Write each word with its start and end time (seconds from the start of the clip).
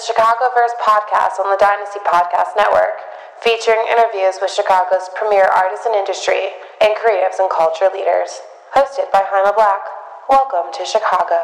the 0.00 0.14
Chicagoverse 0.14 0.72
podcast 0.80 1.38
on 1.38 1.50
the 1.50 1.58
Dynasty 1.60 1.98
Podcast 2.06 2.56
Network, 2.56 3.00
featuring 3.42 3.84
interviews 3.90 4.38
with 4.40 4.50
Chicago's 4.50 5.10
premier 5.14 5.44
artists 5.44 5.84
and 5.84 5.94
industry 5.94 6.48
and 6.80 6.96
creatives 6.96 7.38
and 7.38 7.50
culture 7.50 7.88
leaders. 7.92 8.40
Hosted 8.74 9.12
by 9.12 9.22
Jaime 9.26 9.52
Black. 9.54 9.80
Welcome 10.28 10.72
to 10.72 10.86
Chicago. 10.86 11.34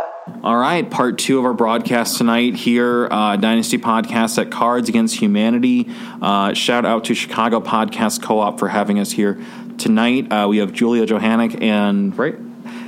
All 0.42 0.56
right, 0.56 0.88
part 0.90 1.18
two 1.18 1.38
of 1.38 1.44
our 1.44 1.52
broadcast 1.52 2.16
tonight 2.16 2.54
here, 2.54 3.08
uh, 3.10 3.36
Dynasty 3.36 3.78
Podcast 3.78 4.38
at 4.38 4.50
Cards 4.50 4.88
Against 4.88 5.16
Humanity. 5.16 5.90
Uh, 6.22 6.54
shout 6.54 6.86
out 6.86 7.04
to 7.06 7.14
Chicago 7.14 7.60
Podcast 7.60 8.22
Co 8.22 8.38
op 8.38 8.58
for 8.58 8.68
having 8.68 8.98
us 8.98 9.10
here 9.10 9.38
tonight. 9.76 10.32
Uh, 10.32 10.46
we 10.48 10.58
have 10.58 10.72
Julia 10.72 11.04
Johannick 11.04 11.60
and, 11.60 12.16
right? 12.16 12.36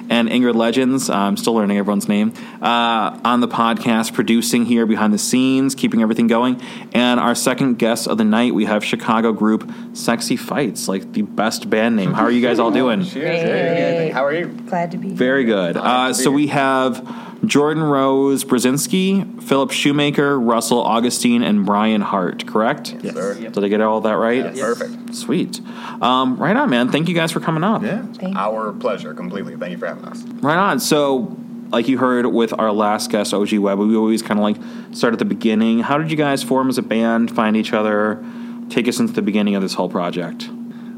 And 0.09 0.29
Ingrid 0.29 0.55
Legends. 0.55 1.11
I'm 1.11 1.37
still 1.37 1.55
learning 1.55 1.79
everyone's 1.79 2.09
name 2.09 2.33
uh, 2.61 3.19
on 3.25 3.41
the 3.41 3.49
podcast, 3.49 4.15
producing 4.15 4.65
here 4.65 4.87
behind 4.87 5.13
the 5.13 5.19
scenes, 5.19 5.75
keeping 5.75 6.03
everything 6.03 6.27
going. 6.27 6.61
And 6.93 7.21
our 7.21 7.35
second 7.35 7.79
guest 7.79 8.09
of 8.09 8.19
the 8.19 8.25
night, 8.25 8.55
we 8.55 8.65
have 8.65 8.85
Chicago 8.85 9.33
group 9.33 9.71
Sexy 9.93 10.37
Fights, 10.37 10.89
like 10.89 11.13
the 11.13 11.23
best 11.23 11.69
band 11.69 11.97
name. 11.97 12.13
How 12.13 12.25
are 12.25 12.31
you 12.31 12.43
guys 12.43 12.59
all 12.59 12.71
doing? 12.71 13.03
Great. 13.03 14.11
How 14.11 14.25
are 14.25 14.35
you? 14.35 14.47
Glad 14.47 14.91
to 14.93 14.99
be 14.99 15.09
here. 15.09 15.17
Very 15.17 15.45
good. 15.45 15.77
Uh, 15.77 16.13
so 16.13 16.31
we 16.31 16.49
have 16.49 17.28
Jordan 17.45 17.83
Rose 17.83 18.45
Brzezinski, 18.45 19.43
Philip 19.43 19.71
Shoemaker, 19.71 20.39
Russell 20.39 20.81
Augustine, 20.81 21.43
and 21.43 21.65
Brian 21.65 22.01
Hart. 22.01 22.47
Correct? 22.47 22.97
Yes, 23.01 23.15
sir. 23.15 23.35
Did 23.35 23.65
I 23.65 23.69
get 23.69 23.81
all 23.81 24.01
that 24.03 24.13
right? 24.17 24.55
Yes. 24.55 24.61
Perfect. 24.61 25.15
Sweet. 25.15 25.61
Um, 26.03 26.37
right 26.37 26.57
on, 26.57 26.69
man. 26.69 26.91
Thank 26.91 27.09
you 27.09 27.15
guys 27.15 27.31
for 27.31 27.41
coming 27.41 27.63
up. 27.65 27.83
Yeah. 27.83 28.03
Thank 28.03 28.35
you. 28.35 28.39
Our 28.39 28.73
pleasure, 28.73 29.15
completely. 29.15 29.57
Thank 29.57 29.73
you 29.73 29.79
for 29.79 29.87
having 29.87 30.05
us. 30.05 30.23
Right 30.23 30.57
on. 30.59 30.81
So, 30.81 31.37
like 31.71 31.87
you 31.87 31.99
heard 31.99 32.27
with 32.27 32.53
our 32.59 32.73
last 32.73 33.11
guest, 33.11 33.33
OG 33.33 33.55
Webb, 33.59 33.79
we 33.79 33.95
always 33.97 34.23
kind 34.23 34.41
of 34.41 34.43
like 34.45 34.57
start 34.95 35.13
at 35.13 35.19
the 35.19 35.25
beginning. 35.25 35.81
How 35.81 35.97
did 35.99 36.11
you 36.11 36.17
guys 36.17 36.43
form 36.43 36.69
as 36.69 36.79
a 36.79 36.83
band, 36.83 37.31
find 37.35 37.57
each 37.57 37.73
other? 37.73 38.25
Take 38.69 38.89
us 38.89 38.99
into 38.99 39.13
the 39.13 39.23
beginning 39.23 39.55
of 39.55 39.63
this 39.63 39.75
whole 39.75 39.89
project. 39.89 40.49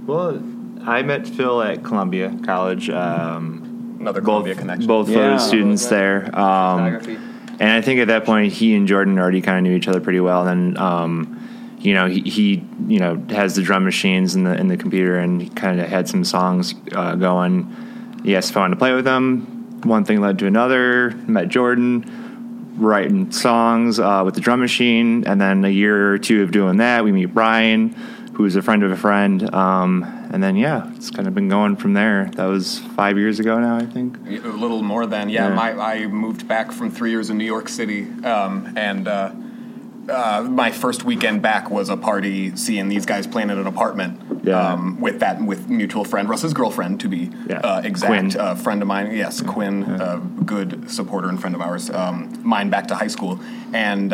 Well, 0.07 0.43
I 0.83 1.03
met 1.03 1.27
Phil 1.27 1.63
at 1.63 1.85
Columbia 1.85 2.37
College. 2.45 2.89
Um, 2.91 3.70
Another 4.01 4.21
both 4.21 4.45
Columbia 4.45 4.55
connection. 4.55 4.87
both 4.87 5.09
Yeah. 5.09 5.17
photo 5.17 5.39
students 5.39 5.87
there. 5.87 6.31
Um, 6.37 6.99
and 7.61 7.71
I 7.71 7.83
think 7.83 8.01
at 8.01 8.09
that 8.09 8.25
point, 8.25 8.53
he 8.53 8.75
and 8.75 8.89
Jordan 8.89 9.19
already 9.19 9.43
kind 9.43 9.59
of 9.59 9.63
knew 9.71 9.77
each 9.77 9.87
other 9.89 10.01
pretty 10.01 10.21
well. 10.21 10.47
And 10.49 10.75
then, 10.75 10.83
um, 10.83 11.39
you 11.81 11.93
know, 11.95 12.07
he, 12.07 12.21
he 12.23 12.65
you 12.89 12.99
know 12.99 13.23
has 13.31 13.55
the 13.55 13.63
drum 13.63 13.85
machines 13.85 14.35
in 14.35 14.45
the 14.45 14.59
in 14.59 14.69
the 14.69 14.77
computer, 14.79 15.19
and 15.19 15.43
he 15.43 15.49
kind 15.51 15.81
of 15.81 15.89
had 15.89 16.09
some 16.09 16.25
songs 16.25 16.75
uh, 16.93 17.15
going. 17.15 17.77
He 18.25 18.35
asked 18.37 18.51
if 18.51 18.57
I 18.57 18.61
wanted 18.61 18.75
to 18.77 18.79
play 18.79 18.95
with 18.95 19.05
them. 19.05 19.81
One 19.85 20.05
thing 20.05 20.21
led 20.21 20.39
to 20.41 20.47
another. 20.47 21.11
Met 21.27 21.49
Jordan, 21.49 22.05
writing 22.79 23.31
songs 23.33 23.99
uh, 23.99 24.23
with 24.25 24.35
the 24.35 24.41
drum 24.41 24.61
machine, 24.61 25.25
and 25.27 25.41
then 25.41 25.65
a 25.65 25.69
year 25.71 26.13
or 26.13 26.19
two 26.19 26.43
of 26.43 26.51
doing 26.53 26.79
that, 26.79 27.05
we 27.05 27.13
meet 27.13 27.33
Brian, 27.33 27.95
who's 28.35 28.57
a 28.57 28.63
friend 28.63 28.83
of 28.83 28.91
a 28.91 28.97
friend. 28.97 29.53
Um, 29.55 30.05
and 30.33 30.43
then 30.43 30.57
yeah, 30.57 30.91
it's 30.95 31.11
kind 31.11 31.27
of 31.29 31.35
been 31.35 31.49
going 31.49 31.77
from 31.77 31.95
there. 31.95 32.31
That 32.37 32.47
was 32.47 32.79
five 32.79 33.19
years 33.19 33.41
ago 33.41 33.59
now, 33.61 33.77
I 33.77 33.87
think. 33.87 34.17
A 34.19 34.49
little 34.49 34.83
more 34.83 35.07
than 35.07 35.29
yeah. 35.29 35.49
Yeah. 35.49 35.55
My 35.55 35.73
I 35.73 36.07
moved 36.07 36.47
back 36.49 36.73
from 36.73 36.91
three 36.91 37.11
years 37.11 37.31
in 37.31 37.39
New 37.39 37.45
York 37.45 37.69
City, 37.69 38.03
um, 38.25 38.73
and 38.77 39.09
uh, 39.09 39.33
uh, 40.09 40.47
my 40.49 40.71
first 40.71 41.05
weekend 41.05 41.43
back 41.43 41.71
was 41.71 41.89
a 41.89 41.97
party 41.97 42.55
seeing 42.57 42.89
these 42.89 43.07
guys 43.07 43.27
playing 43.27 43.51
at 43.51 43.59
an 43.59 43.67
apartment. 43.67 44.21
Yeah. 44.43 44.59
Um, 44.59 44.99
with 45.01 45.21
that, 45.21 45.43
with 45.43 45.69
mutual 45.69 46.05
friend 46.05 46.27
Russ's 46.27 46.55
girlfriend 46.55 47.01
to 47.01 47.09
be 47.09 47.31
Yeah. 47.47 47.59
uh, 47.59 47.83
exact, 47.85 48.37
uh, 48.37 48.55
friend 48.55 48.81
of 48.81 48.89
mine. 48.89 49.15
Yes, 49.15 49.43
Quinn, 49.43 49.85
uh, 49.85 50.17
good 50.47 50.91
supporter 50.91 51.29
and 51.29 51.39
friend 51.39 51.55
of 51.55 51.61
ours. 51.61 51.91
Um, 51.91 52.33
mine 52.43 52.71
back 52.71 52.87
to 52.89 52.95
high 52.95 53.09
school, 53.09 53.41
and. 53.73 54.13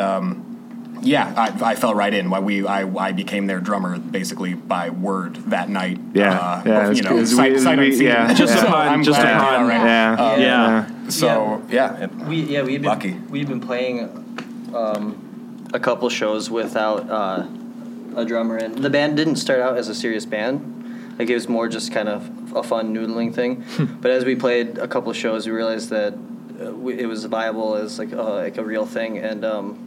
Um, 1.06 1.10
yeah, 1.12 1.34
I, 1.62 1.70
I 1.72 1.74
fell 1.74 1.94
right 1.94 2.12
in. 2.12 2.30
Why 2.30 2.40
we 2.40 2.66
I, 2.66 2.82
I 2.98 3.12
became 3.12 3.46
their 3.46 3.60
drummer 3.60 3.98
basically 3.98 4.54
by 4.54 4.90
word 4.90 5.36
that 5.50 5.68
night. 5.68 5.98
Yeah, 6.14 6.38
uh, 6.38 6.62
yeah, 6.66 6.90
it's 6.90 6.98
you 6.98 7.04
know, 7.04 7.24
sight, 7.24 7.52
we- 7.52 7.58
sight 7.58 7.78
we- 7.78 7.86
unseen. 7.86 8.06
yeah. 8.06 8.34
Just 8.34 8.54
Yeah. 8.54 8.64
upon, 8.64 8.88
I'm 8.88 9.02
just 9.02 9.18
glad 9.20 9.34
I 9.34 9.38
did 9.38 9.42
upon. 9.46 9.60
all 9.62 9.68
right. 9.68 9.86
Yeah, 9.86 10.12
Uh, 10.18 10.36
yeah. 10.38 11.08
So 11.08 11.62
yeah, 11.70 12.04
it- 12.04 12.14
We 12.26 12.36
yeah 12.42 12.62
we've 12.62 12.82
been 12.82 12.88
Lucky. 12.90 13.14
we've 13.30 13.48
been 13.48 13.60
playing 13.60 14.08
um, 14.74 15.68
a 15.72 15.78
couple 15.80 16.08
shows 16.08 16.50
without 16.50 17.08
uh, 17.08 17.46
a 18.16 18.24
drummer, 18.24 18.56
and 18.56 18.76
the 18.78 18.90
band 18.90 19.16
didn't 19.16 19.36
start 19.36 19.60
out 19.60 19.76
as 19.76 19.88
a 19.88 19.94
serious 19.94 20.26
band. 20.26 20.72
Like 21.18 21.30
it 21.30 21.34
was 21.34 21.48
more 21.48 21.68
just 21.68 21.92
kind 21.92 22.08
of 22.08 22.28
a 22.54 22.62
fun 22.62 22.94
noodling 22.94 23.32
thing. 23.34 23.64
but 24.00 24.10
as 24.10 24.24
we 24.24 24.34
played 24.36 24.78
a 24.78 24.88
couple 24.88 25.12
shows, 25.12 25.46
we 25.46 25.52
realized 25.52 25.90
that 25.90 26.14
uh, 26.60 26.86
it 26.88 27.06
was 27.06 27.24
viable 27.26 27.74
as 27.76 27.98
like 27.98 28.12
uh, 28.12 28.34
like 28.34 28.58
a 28.58 28.64
real 28.64 28.84
thing. 28.86 29.18
And 29.18 29.44
um, 29.44 29.78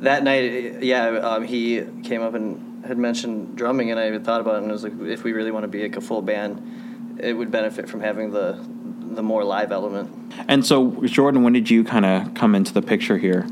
that 0.00 0.22
night, 0.22 0.82
yeah, 0.82 1.08
um, 1.08 1.44
he 1.44 1.82
came 2.02 2.22
up 2.22 2.34
and 2.34 2.84
had 2.84 2.98
mentioned 2.98 3.56
drumming, 3.56 3.90
and 3.90 4.00
I 4.00 4.10
had 4.10 4.24
thought 4.24 4.40
about 4.40 4.56
it, 4.56 4.62
and 4.62 4.68
I 4.68 4.72
was 4.72 4.82
like, 4.82 4.98
if 5.02 5.24
we 5.24 5.32
really 5.32 5.50
want 5.50 5.64
to 5.64 5.68
be 5.68 5.82
like 5.82 5.96
a 5.96 6.00
full 6.00 6.22
band, 6.22 7.18
it 7.20 7.34
would 7.34 7.50
benefit 7.50 7.88
from 7.88 8.00
having 8.00 8.30
the 8.30 8.58
the 9.12 9.22
more 9.22 9.42
live 9.42 9.72
element. 9.72 10.32
And 10.46 10.64
so, 10.64 10.92
Jordan, 11.06 11.42
when 11.42 11.52
did 11.52 11.68
you 11.68 11.82
kind 11.82 12.06
of 12.06 12.32
come 12.34 12.54
into 12.54 12.72
the 12.72 12.80
picture 12.80 13.18
here? 13.18 13.46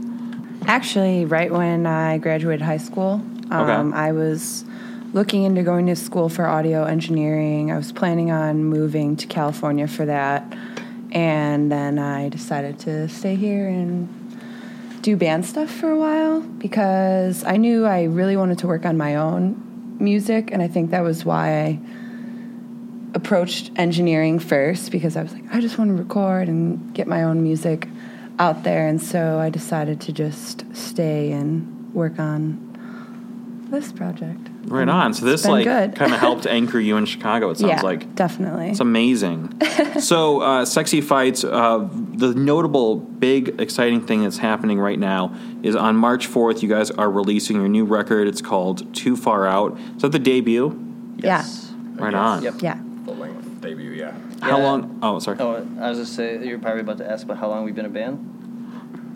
Actually, 0.66 1.24
right 1.24 1.50
when 1.50 1.84
I 1.84 2.18
graduated 2.18 2.62
high 2.62 2.76
school, 2.76 3.20
um, 3.50 3.52
Okay. 3.52 3.98
I 3.98 4.12
was 4.12 4.64
looking 5.12 5.42
into 5.42 5.62
going 5.62 5.86
to 5.86 5.96
school 5.96 6.28
for 6.28 6.46
audio 6.46 6.84
engineering. 6.84 7.72
I 7.72 7.76
was 7.76 7.92
planning 7.92 8.30
on 8.30 8.64
moving 8.64 9.16
to 9.16 9.26
California 9.26 9.88
for 9.88 10.06
that. 10.06 10.56
And 11.10 11.72
then 11.72 11.98
I 11.98 12.28
decided 12.28 12.78
to 12.80 13.08
stay 13.08 13.34
here 13.34 13.66
and 13.66 14.08
do 15.02 15.16
band 15.16 15.46
stuff 15.46 15.70
for 15.70 15.90
a 15.90 15.96
while 15.96 16.40
because 16.40 17.44
I 17.44 17.56
knew 17.56 17.86
I 17.86 18.04
really 18.04 18.36
wanted 18.36 18.58
to 18.58 18.66
work 18.66 18.84
on 18.84 18.96
my 18.96 19.16
own 19.16 19.96
music. 19.98 20.50
And 20.52 20.62
I 20.62 20.68
think 20.68 20.90
that 20.90 21.02
was 21.02 21.24
why 21.24 21.62
I 21.64 21.80
approached 23.14 23.70
engineering 23.76 24.38
first 24.38 24.90
because 24.90 25.16
I 25.16 25.22
was 25.22 25.32
like, 25.32 25.44
I 25.52 25.60
just 25.60 25.78
want 25.78 25.88
to 25.90 25.94
record 25.94 26.48
and 26.48 26.92
get 26.94 27.06
my 27.06 27.22
own 27.22 27.42
music 27.42 27.88
out 28.38 28.62
there. 28.62 28.86
And 28.86 29.02
so 29.02 29.38
I 29.38 29.50
decided 29.50 30.00
to 30.02 30.12
just 30.12 30.64
stay 30.74 31.32
and 31.32 31.92
work 31.94 32.18
on 32.18 33.66
this 33.70 33.92
project. 33.92 34.48
Right 34.68 34.88
on. 34.88 35.14
So 35.14 35.24
this 35.24 35.44
like 35.44 35.64
good. 35.64 35.96
kind 35.96 36.12
of 36.12 36.20
helped 36.28 36.46
anchor 36.46 36.78
you 36.78 36.96
in 36.96 37.06
Chicago. 37.06 37.50
It 37.50 37.58
sounds 37.58 37.70
yeah, 37.70 37.80
like 37.82 38.14
definitely. 38.14 38.70
it's 38.70 38.80
amazing. 38.80 39.60
so, 40.00 40.40
uh, 40.40 40.64
sexy 40.64 41.00
fights. 41.00 41.44
Uh, 41.44 41.88
the 41.92 42.34
notable, 42.34 42.96
big, 42.96 43.60
exciting 43.60 44.06
thing 44.06 44.22
that's 44.22 44.38
happening 44.38 44.78
right 44.78 44.98
now 44.98 45.34
is 45.62 45.74
on 45.74 45.96
March 45.96 46.26
fourth. 46.26 46.62
You 46.62 46.68
guys 46.68 46.90
are 46.90 47.10
releasing 47.10 47.56
your 47.56 47.68
new 47.68 47.84
record. 47.84 48.28
It's 48.28 48.42
called 48.42 48.94
Too 48.94 49.16
Far 49.16 49.46
Out. 49.46 49.78
Is 49.96 50.02
that 50.02 50.12
the 50.12 50.18
debut? 50.18 50.84
Yes. 51.18 51.72
Right 51.94 52.14
on. 52.14 52.42
Yep. 52.42 52.54
yeah. 52.60 52.80
full 53.04 53.16
length 53.16 53.60
debut. 53.60 53.90
Yeah. 53.90 54.12
How 54.40 54.58
Yeah. 54.58 54.64
long? 54.64 54.98
Oh, 55.02 55.18
sorry. 55.18 55.38
Oh, 55.40 55.66
I 55.80 55.90
was 55.90 55.98
just 55.98 56.14
say 56.14 56.44
you're 56.46 56.58
probably 56.58 56.82
about 56.82 56.98
to 56.98 57.10
ask 57.10 57.24
about 57.24 57.38
how 57.38 57.48
long 57.48 57.64
we've 57.64 57.74
been 57.74 57.86
a 57.86 57.90
band. 57.90 58.34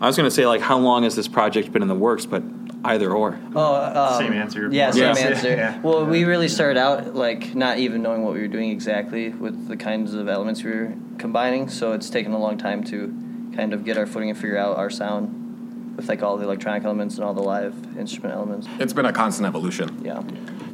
I 0.01 0.07
was 0.07 0.17
going 0.17 0.27
to 0.27 0.35
say 0.35 0.45
like 0.45 0.59
how 0.59 0.77
long 0.77 1.03
has 1.03 1.15
this 1.15 1.29
project 1.29 1.71
been 1.71 1.81
in 1.81 1.87
the 1.87 1.95
works, 1.95 2.25
but 2.25 2.43
either 2.85 3.11
or. 3.11 3.39
Oh, 3.55 3.75
um, 3.75 4.17
Same 4.21 4.33
answer. 4.33 4.69
Yeah, 4.71 4.91
same 4.91 5.01
Yeah. 5.03 5.15
answer. 5.15 5.49
Yeah. 5.49 5.79
Well, 5.81 6.05
we 6.05 6.25
really 6.25 6.47
started 6.47 6.77
out 6.77 7.15
like 7.15 7.55
not 7.55 7.77
even 7.77 8.01
knowing 8.01 8.23
what 8.23 8.33
we 8.33 8.41
were 8.41 8.47
doing 8.47 8.71
exactly 8.71 9.29
with 9.29 9.67
the 9.67 9.77
kinds 9.77 10.13
of 10.13 10.27
elements 10.27 10.63
we 10.63 10.71
were 10.71 10.93
combining. 11.17 11.69
So 11.69 11.93
it's 11.93 12.09
taken 12.09 12.33
a 12.33 12.39
long 12.39 12.57
time 12.57 12.83
to 12.85 13.13
kind 13.55 13.73
of 13.73 13.85
get 13.85 13.97
our 13.97 14.05
footing 14.05 14.29
and 14.29 14.37
figure 14.37 14.57
out 14.57 14.77
our 14.77 14.89
sound 14.89 15.95
with 15.95 16.09
like 16.09 16.23
all 16.23 16.37
the 16.37 16.43
electronic 16.43 16.83
elements 16.83 17.15
and 17.15 17.23
all 17.23 17.33
the 17.33 17.43
live 17.43 17.75
instrument 17.97 18.33
elements. 18.35 18.67
It's 18.79 18.93
been 18.93 19.05
a 19.05 19.13
constant 19.13 19.47
evolution. 19.47 20.01
Yeah. 20.03 20.23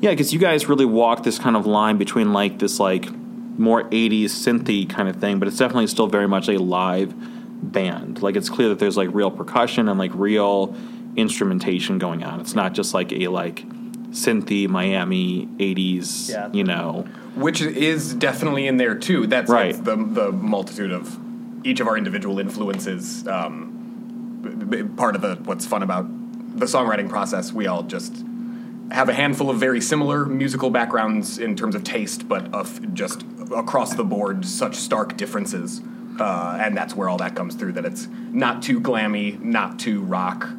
Yeah, 0.02 0.12
because 0.12 0.34
you 0.34 0.40
guys 0.40 0.70
really 0.70 0.86
walk 0.86 1.24
this 1.24 1.38
kind 1.38 1.58
of 1.58 1.66
line 1.66 1.98
between 1.98 2.32
like 2.34 2.58
this 2.60 2.80
like 2.80 3.10
more 3.58 3.84
'80s 3.90 4.26
synthy 4.30 4.90
kind 4.90 5.10
of 5.10 5.18
thing, 5.18 5.38
but 5.40 5.48
it's 5.50 5.58
definitely 5.58 5.88
still 5.88 6.08
very 6.08 6.28
much 6.28 6.48
a 6.48 6.58
live 6.58 7.14
band. 7.62 8.22
Like 8.22 8.38
it's 8.38 8.50
clear 8.50 8.70
that 8.70 8.80
there's 8.80 8.96
like 8.96 9.10
real 9.12 9.30
percussion 9.30 9.90
and 9.90 10.00
like 10.00 10.12
real 10.16 10.74
instrumentation 11.16 11.98
going 11.98 12.24
on. 12.24 12.40
It's 12.40 12.56
not 12.56 12.74
just 12.74 12.94
like 12.94 13.12
a 13.12 13.28
like 13.28 13.66
synthy 14.12 14.68
Miami 14.68 15.48
'80s, 15.60 16.30
Yeah. 16.30 16.50
you 16.52 16.64
know. 16.64 17.06
which 17.36 17.62
is 17.62 18.14
definitely 18.16 18.68
in 18.68 18.78
there 18.78 18.96
too. 18.96 19.28
That's, 19.28 19.50
Right. 19.50 19.74
that's 19.74 19.86
the 19.86 19.96
the 19.96 20.32
multitude 20.32 20.92
of 20.92 21.18
each 21.64 21.80
of 21.80 21.88
our 21.88 21.98
individual 21.98 22.40
influences. 22.40 23.28
Um, 23.28 24.40
b- 24.42 24.82
b- 24.82 24.84
part 24.84 25.16
of 25.16 25.22
the 25.22 25.36
what's 25.46 25.66
fun 25.66 25.84
about 25.84 26.08
the 26.58 26.66
songwriting 26.66 27.08
process, 27.10 27.54
we 27.54 27.68
all 27.68 27.84
just 27.84 28.24
have 28.92 29.08
a 29.10 29.14
handful 29.14 29.50
of 29.52 29.58
very 29.60 29.80
similar 29.80 30.26
musical 30.26 30.70
backgrounds 30.72 31.38
in 31.38 31.56
terms 31.56 31.76
of 31.76 31.84
taste, 31.84 32.28
but 32.28 32.52
of 32.54 32.94
just 32.96 33.24
across 33.56 33.94
the 33.94 34.04
board 34.04 34.46
such 34.46 34.76
stark 34.76 35.16
differences. 35.16 35.82
Uh, 36.20 36.58
and 36.60 36.76
that's 36.76 36.96
where 36.96 37.08
all 37.08 37.18
that 37.18 37.36
comes 37.36 37.56
through. 37.56 37.72
That 37.74 37.86
it's 37.86 38.08
not 38.32 38.62
too 38.64 38.82
glammy, 38.82 39.40
not 39.42 39.78
too 39.80 40.02
rock. 40.02 40.50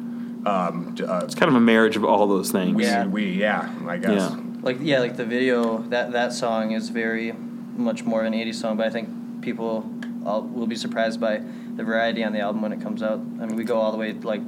Um, 0.45 0.95
uh, 1.07 1.21
It's 1.23 1.35
kind 1.35 1.49
of 1.49 1.55
a 1.55 1.59
marriage 1.59 1.95
of 1.95 2.03
all 2.03 2.27
those 2.27 2.51
things. 2.51 2.75
we, 2.75 2.83
Yeah. 2.83 3.05
we, 3.05 3.25
yeah, 3.31 3.69
I 3.87 3.97
guess. 3.97 4.11
Yeah. 4.31 4.39
Like 4.63 4.77
yeah, 4.81 4.99
like 4.99 5.15
the 5.17 5.25
video 5.25 5.79
that 5.89 6.11
that 6.11 6.33
song 6.33 6.71
is 6.71 6.89
very 6.89 7.33
much 7.75 8.03
more 8.05 8.21
of 8.21 8.27
an 8.27 8.33
'80s 8.33 8.55
song, 8.55 8.77
but 8.77 8.85
I 8.85 8.89
think 8.89 9.09
people 9.41 9.89
all, 10.25 10.41
will 10.43 10.67
be 10.67 10.75
surprised 10.75 11.19
by 11.19 11.41
the 11.75 11.83
variety 11.83 12.23
on 12.23 12.31
the 12.33 12.39
album 12.39 12.61
when 12.61 12.71
it 12.71 12.81
comes 12.81 13.01
out. 13.01 13.19
I 13.41 13.45
mean, 13.47 13.55
we 13.55 13.63
go 13.63 13.77
all 13.79 13.91
the 13.91 13.97
way 13.97 14.13
like 14.13 14.41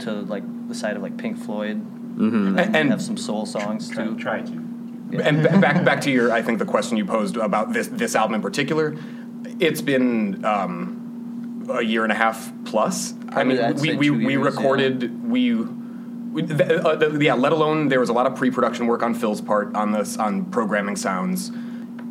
to 0.00 0.12
like 0.12 0.42
the 0.68 0.74
side 0.74 0.96
of 0.96 1.02
like 1.02 1.16
Pink 1.16 1.38
Floyd, 1.38 1.76
Mm-hmm. 2.16 2.46
and 2.46 2.58
then 2.58 2.74
And- 2.74 2.90
have 2.90 3.02
some 3.02 3.16
soul 3.16 3.46
songs 3.46 3.88
too. 3.90 4.16
Try 4.16 4.40
to. 4.40 4.52
And 5.22 5.42
ba- 5.44 5.58
back 5.58 5.84
back 5.84 6.00
to 6.02 6.10
your, 6.10 6.32
I 6.32 6.42
think 6.42 6.58
the 6.58 6.64
question 6.64 6.96
you 6.96 7.04
posed 7.04 7.36
about 7.36 7.72
this 7.72 7.86
this 7.88 8.16
album 8.16 8.34
in 8.34 8.42
particular, 8.42 8.96
it's 9.60 9.80
been 9.82 10.44
um, 10.44 11.05
a 11.70 11.82
year 11.82 12.02
and 12.04 12.12
a 12.12 12.16
half 12.16 12.50
plus. 12.64 13.12
I 13.12 13.32
Probably 13.44 13.54
mean, 13.54 13.64
I'd 13.64 13.80
we 13.80 13.96
we, 13.96 14.10
we 14.10 14.32
years, 14.32 14.44
recorded 14.44 15.22
we. 15.28 15.52
we 15.54 16.42
the, 16.42 16.86
uh, 16.86 16.96
the, 16.96 17.24
yeah, 17.24 17.34
let 17.34 17.52
alone 17.52 17.88
there 17.88 18.00
was 18.00 18.08
a 18.08 18.12
lot 18.12 18.26
of 18.26 18.36
pre-production 18.36 18.86
work 18.86 19.02
on 19.02 19.14
Phil's 19.14 19.40
part 19.40 19.74
on 19.74 19.92
this 19.92 20.16
on 20.18 20.44
programming 20.46 20.96
sounds. 20.96 21.50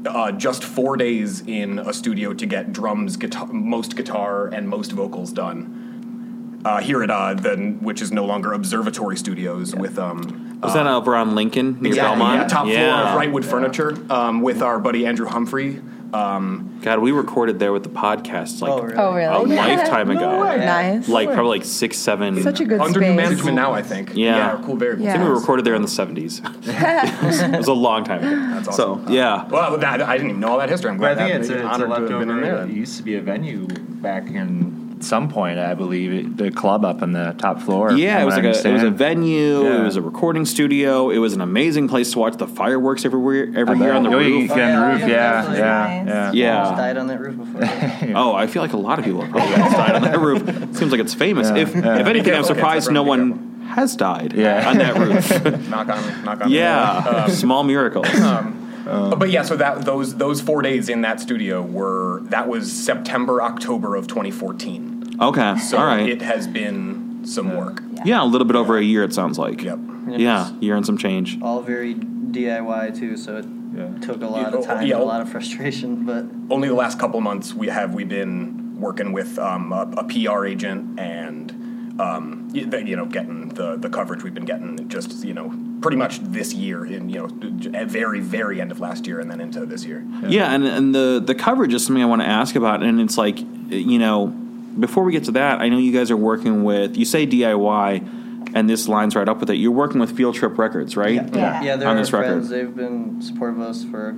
Uh, 0.05 0.31
just 0.31 0.63
four 0.63 0.97
days 0.97 1.41
in 1.47 1.79
a 1.79 1.91
studio 1.93 2.31
to 2.33 2.45
get 2.45 2.71
drums, 2.71 3.17
guitar, 3.17 3.47
most 3.51 3.95
guitar, 3.95 4.47
and 4.47 4.69
most 4.69 4.91
vocals 4.91 5.31
done. 5.31 6.61
Uh, 6.63 6.79
here 6.79 7.03
at 7.03 7.11
uh, 7.11 7.33
the 7.35 7.55
which 7.81 8.01
is 8.01 8.11
no 8.11 8.25
longer 8.25 8.53
Observatory 8.53 9.15
Studios 9.17 9.75
with 9.75 9.97
um, 9.99 10.59
Was 10.63 10.73
that 10.73 10.87
over 10.87 11.15
on 11.15 11.35
Lincoln 11.35 11.77
near 11.81 11.93
yeah, 11.93 12.03
Belmont? 12.03 12.41
yeah, 12.41 12.47
top 12.47 12.65
floor 12.65 12.73
Yeah. 12.75 13.13
of 13.13 13.19
Wrightwood 13.19 13.45
Furniture 13.45 13.95
um, 14.11 14.41
with 14.41 14.61
our 14.63 14.79
buddy 14.79 15.05
Andrew 15.05 15.27
Humphrey. 15.27 15.81
Um, 16.15 16.79
God, 16.81 16.99
we 16.99 17.11
recorded 17.11 17.59
there 17.59 17.73
with 17.73 17.83
the 17.83 17.89
podcast 17.89 18.61
like 18.61 18.71
Oh, 18.71 18.81
really? 18.81 18.95
Oh, 18.95 19.43
really? 19.43 19.55
a 19.57 19.77
lifetime 19.77 20.09
ago. 20.11 20.43
Nice. 20.55 21.09
Like 21.09 21.27
probably 21.33 21.59
like 21.59 21.65
six, 21.65 21.97
seven. 21.97 22.41
Such 22.41 22.61
a 22.61 22.65
good 22.65 22.79
under 22.79 22.99
new 22.99 23.07
space. 23.07 23.15
management 23.17 23.55
now, 23.55 23.73
I 23.73 23.81
think. 23.81 24.11
Yeah. 24.15 24.61
cool, 24.63 24.75
very 24.77 24.95
cool. 24.97 25.07
I 25.07 25.11
think 25.11 25.23
we 25.23 25.29
recorded 25.29 25.65
there 25.65 25.75
in 25.75 25.81
the 25.81 25.87
seventies. 25.87 26.41
it 26.63 27.57
was 27.57 27.67
a 27.67 27.73
long 27.73 28.03
time 28.03 28.19
ago. 28.19 28.29
That's 28.29 28.67
awesome. 28.69 29.05
So 29.05 29.11
yeah, 29.11 29.45
Well, 29.47 29.77
that, 29.77 30.01
I 30.01 30.17
didn't 30.17 30.29
even 30.29 30.39
know 30.41 30.49
all 30.53 30.59
that 30.59 30.69
history. 30.69 30.91
I'm 30.91 30.97
But 30.97 31.11
I 31.11 31.15
glad 31.15 31.27
think 31.27 31.33
that 31.33 31.39
it's 31.41 31.49
a, 31.49 31.53
it's 31.55 31.63
a 31.63 31.67
honored 31.67 31.89
to 31.89 31.95
have 31.95 32.07
been 32.19 32.29
in 32.29 32.41
leftover. 32.41 32.57
there. 32.65 32.67
It 32.69 32.73
used 32.73 32.97
to 32.97 33.03
be 33.03 33.15
a 33.15 33.21
venue 33.21 33.67
back 33.67 34.27
in 34.29 34.74
some 35.01 35.29
point, 35.29 35.59
I 35.59 35.73
believe, 35.73 36.37
the 36.37 36.51
club 36.51 36.85
up 36.85 37.01
on 37.01 37.11
the 37.11 37.35
top 37.37 37.61
floor. 37.61 37.91
yeah. 37.93 38.21
It 38.21 38.25
was 38.25 38.35
like 38.35 38.45
I 38.45 38.49
a 38.49 38.67
it 38.69 38.73
was 38.73 38.83
a 38.83 38.89
venue. 38.89 39.63
Yeah. 39.63 39.81
It 39.81 39.83
was 39.83 39.95
a 39.95 40.01
recording 40.01 40.45
studio. 40.45 41.09
It 41.09 41.17
was 41.19 41.33
an 41.33 41.41
amazing 41.41 41.87
place 41.87 42.11
to 42.13 42.19
watch 42.19 42.37
the 42.37 42.47
fireworks 42.47 43.05
everywhere 43.05 43.51
every 43.55 43.77
year 43.79 43.93
on 43.93 44.03
the 44.03 44.09
Oh, 44.09 44.19
you 44.19 44.39
roof. 44.41 44.47
can 44.49 44.57
get 44.57 44.71
on 44.71 44.85
the 44.87 44.93
roof, 44.93 45.01
yeah, 45.01 45.07
yeah, 45.07 45.53
yeah, 45.53 46.03
nice. 46.03 46.07
yeah. 46.07 46.31
Yeah. 46.33 46.57
Almost 46.63 46.77
died 46.77 46.97
on 46.97 47.07
that 47.07 47.19
roof 47.19 47.37
before. 47.37 48.15
Oh, 48.15 48.33
I 48.33 48.47
feel 48.47 48.61
like 48.61 48.73
a 48.73 48.77
lot 48.77 48.99
of 48.99 49.05
people 49.05 49.21
have 49.21 49.31
probably 49.31 49.53
almost 49.55 49.75
died 49.75 49.95
on 49.95 50.01
that 50.03 50.19
roof. 50.19 50.41
Seems 50.77 50.91
like 50.91 51.01
it's 51.01 51.13
famous. 51.13 51.47
Yeah, 51.49 51.55
if 51.57 51.75
yeah. 51.75 51.99
if 51.99 52.07
anything, 52.07 52.33
I'm 52.33 52.43
surprised 52.43 52.87
kids, 52.87 52.93
no 52.93 53.03
one 53.03 53.51
has 53.67 53.95
died 53.95 54.33
Yeah. 54.33 54.69
on 54.69 54.77
that 54.77 54.95
roof. 54.97 55.43
Knock 55.69 55.89
on, 55.89 56.23
knock 56.23 56.41
on. 56.41 56.51
yeah, 56.51 57.25
um, 57.25 57.29
small 57.31 57.63
miracles. 57.63 58.07
Um, 58.21 58.64
Uh, 58.85 59.15
but 59.15 59.29
yeah, 59.29 59.41
so 59.43 59.55
that 59.57 59.83
those 59.85 60.15
those 60.15 60.41
four 60.41 60.61
days 60.61 60.89
in 60.89 61.01
that 61.01 61.19
studio 61.19 61.61
were 61.61 62.21
that 62.25 62.47
was 62.47 62.71
September 62.71 63.41
October 63.41 63.95
of 63.95 64.07
2014. 64.07 65.17
Okay, 65.21 65.57
So 65.59 65.77
all 65.77 65.85
right. 65.85 66.07
it 66.09 66.21
has 66.21 66.47
been 66.47 67.21
some 67.25 67.55
work. 67.55 67.81
yeah, 68.03 68.21
a 68.21 68.25
little 68.25 68.45
bit 68.45 68.55
over 68.55 68.77
a 68.77 68.83
year. 68.83 69.03
It 69.03 69.13
sounds 69.13 69.39
like. 69.39 69.63
Yep. 69.63 69.79
Yeah, 70.07 70.51
year 70.59 70.75
and 70.75 70.85
some 70.85 70.97
change. 70.97 71.41
All 71.41 71.61
very 71.61 71.95
DIY 71.95 72.97
too, 72.99 73.17
so 73.17 73.37
it 73.37 73.45
Yeah. 73.75 73.87
took 74.01 74.21
a 74.21 74.27
lot 74.27 74.51
Yeah, 74.51 74.57
of 74.59 74.65
time 74.65 74.85
yeah. 74.85 74.95
and 74.95 75.03
a 75.03 75.05
lot 75.07 75.21
of 75.21 75.29
frustration. 75.29 76.05
But 76.05 76.25
only 76.53 76.67
the 76.67 76.75
last 76.75 76.99
couple 76.99 77.19
months 77.21 77.53
we 77.53 77.67
have 77.67 77.93
we 77.95 78.03
been 78.03 78.79
working 78.79 79.13
with 79.13 79.39
um, 79.39 79.71
a, 79.73 79.87
a 79.97 80.03
PR 80.03 80.45
agent 80.45 80.99
and 80.99 81.51
um, 81.99 82.49
y- 82.53 82.67
you 82.85 82.95
know 82.95 83.05
getting 83.05 83.49
the 83.49 83.77
the 83.77 83.89
coverage 83.89 84.21
we've 84.23 84.33
been 84.33 84.45
getting 84.45 84.87
just 84.89 85.23
you 85.25 85.33
know 85.33 85.49
pretty 85.85 85.97
much 85.97 86.19
this 86.19 86.53
year 86.53 86.85
in 86.85 87.09
you 87.09 87.19
know 87.27 87.77
at 87.79 87.87
very 87.87 88.19
very 88.19 88.59
end 88.59 88.71
of 88.71 88.79
last 88.79 89.05
year 89.07 89.19
and 89.19 89.29
then 89.31 89.39
into 89.39 89.65
this 89.65 89.85
year. 89.85 90.05
Yeah, 90.27 90.51
and 90.53 90.65
and 90.65 90.93
the 90.93 91.21
the 91.25 91.35
coverage 91.35 91.73
is 91.73 91.85
something 91.85 92.03
I 92.03 92.07
want 92.07 92.21
to 92.21 92.27
ask 92.27 92.55
about, 92.55 92.83
and 92.83 92.99
it's 92.99 93.17
like 93.17 93.39
you 93.69 93.99
know, 93.99 94.27
before 94.27 95.03
we 95.03 95.11
get 95.11 95.23
to 95.25 95.31
that, 95.33 95.61
I 95.61 95.69
know 95.69 95.77
you 95.77 95.91
guys 95.91 96.11
are 96.11 96.17
working 96.17 96.63
with. 96.63 96.97
You 96.97 97.05
say 97.05 97.25
DIY, 97.25 98.51
and 98.55 98.69
this 98.69 98.87
lines 98.87 99.15
right 99.15 99.27
up 99.27 99.39
with 99.39 99.49
it. 99.49 99.55
You're 99.55 99.71
working 99.71 99.99
with 99.99 100.15
Field 100.15 100.35
Trip 100.35 100.57
Records, 100.57 100.95
right? 100.97 101.15
Yeah. 101.35 101.61
yeah, 101.63 101.75
they're 101.75 101.87
On 101.87 101.95
our 101.97 102.01
this 102.01 102.13
record. 102.13 102.27
friends. 102.27 102.49
They've 102.49 102.75
been 102.75 103.21
supportive 103.21 103.59
of 103.59 103.67
us 103.69 103.83
for 103.83 104.09
a 104.09 104.13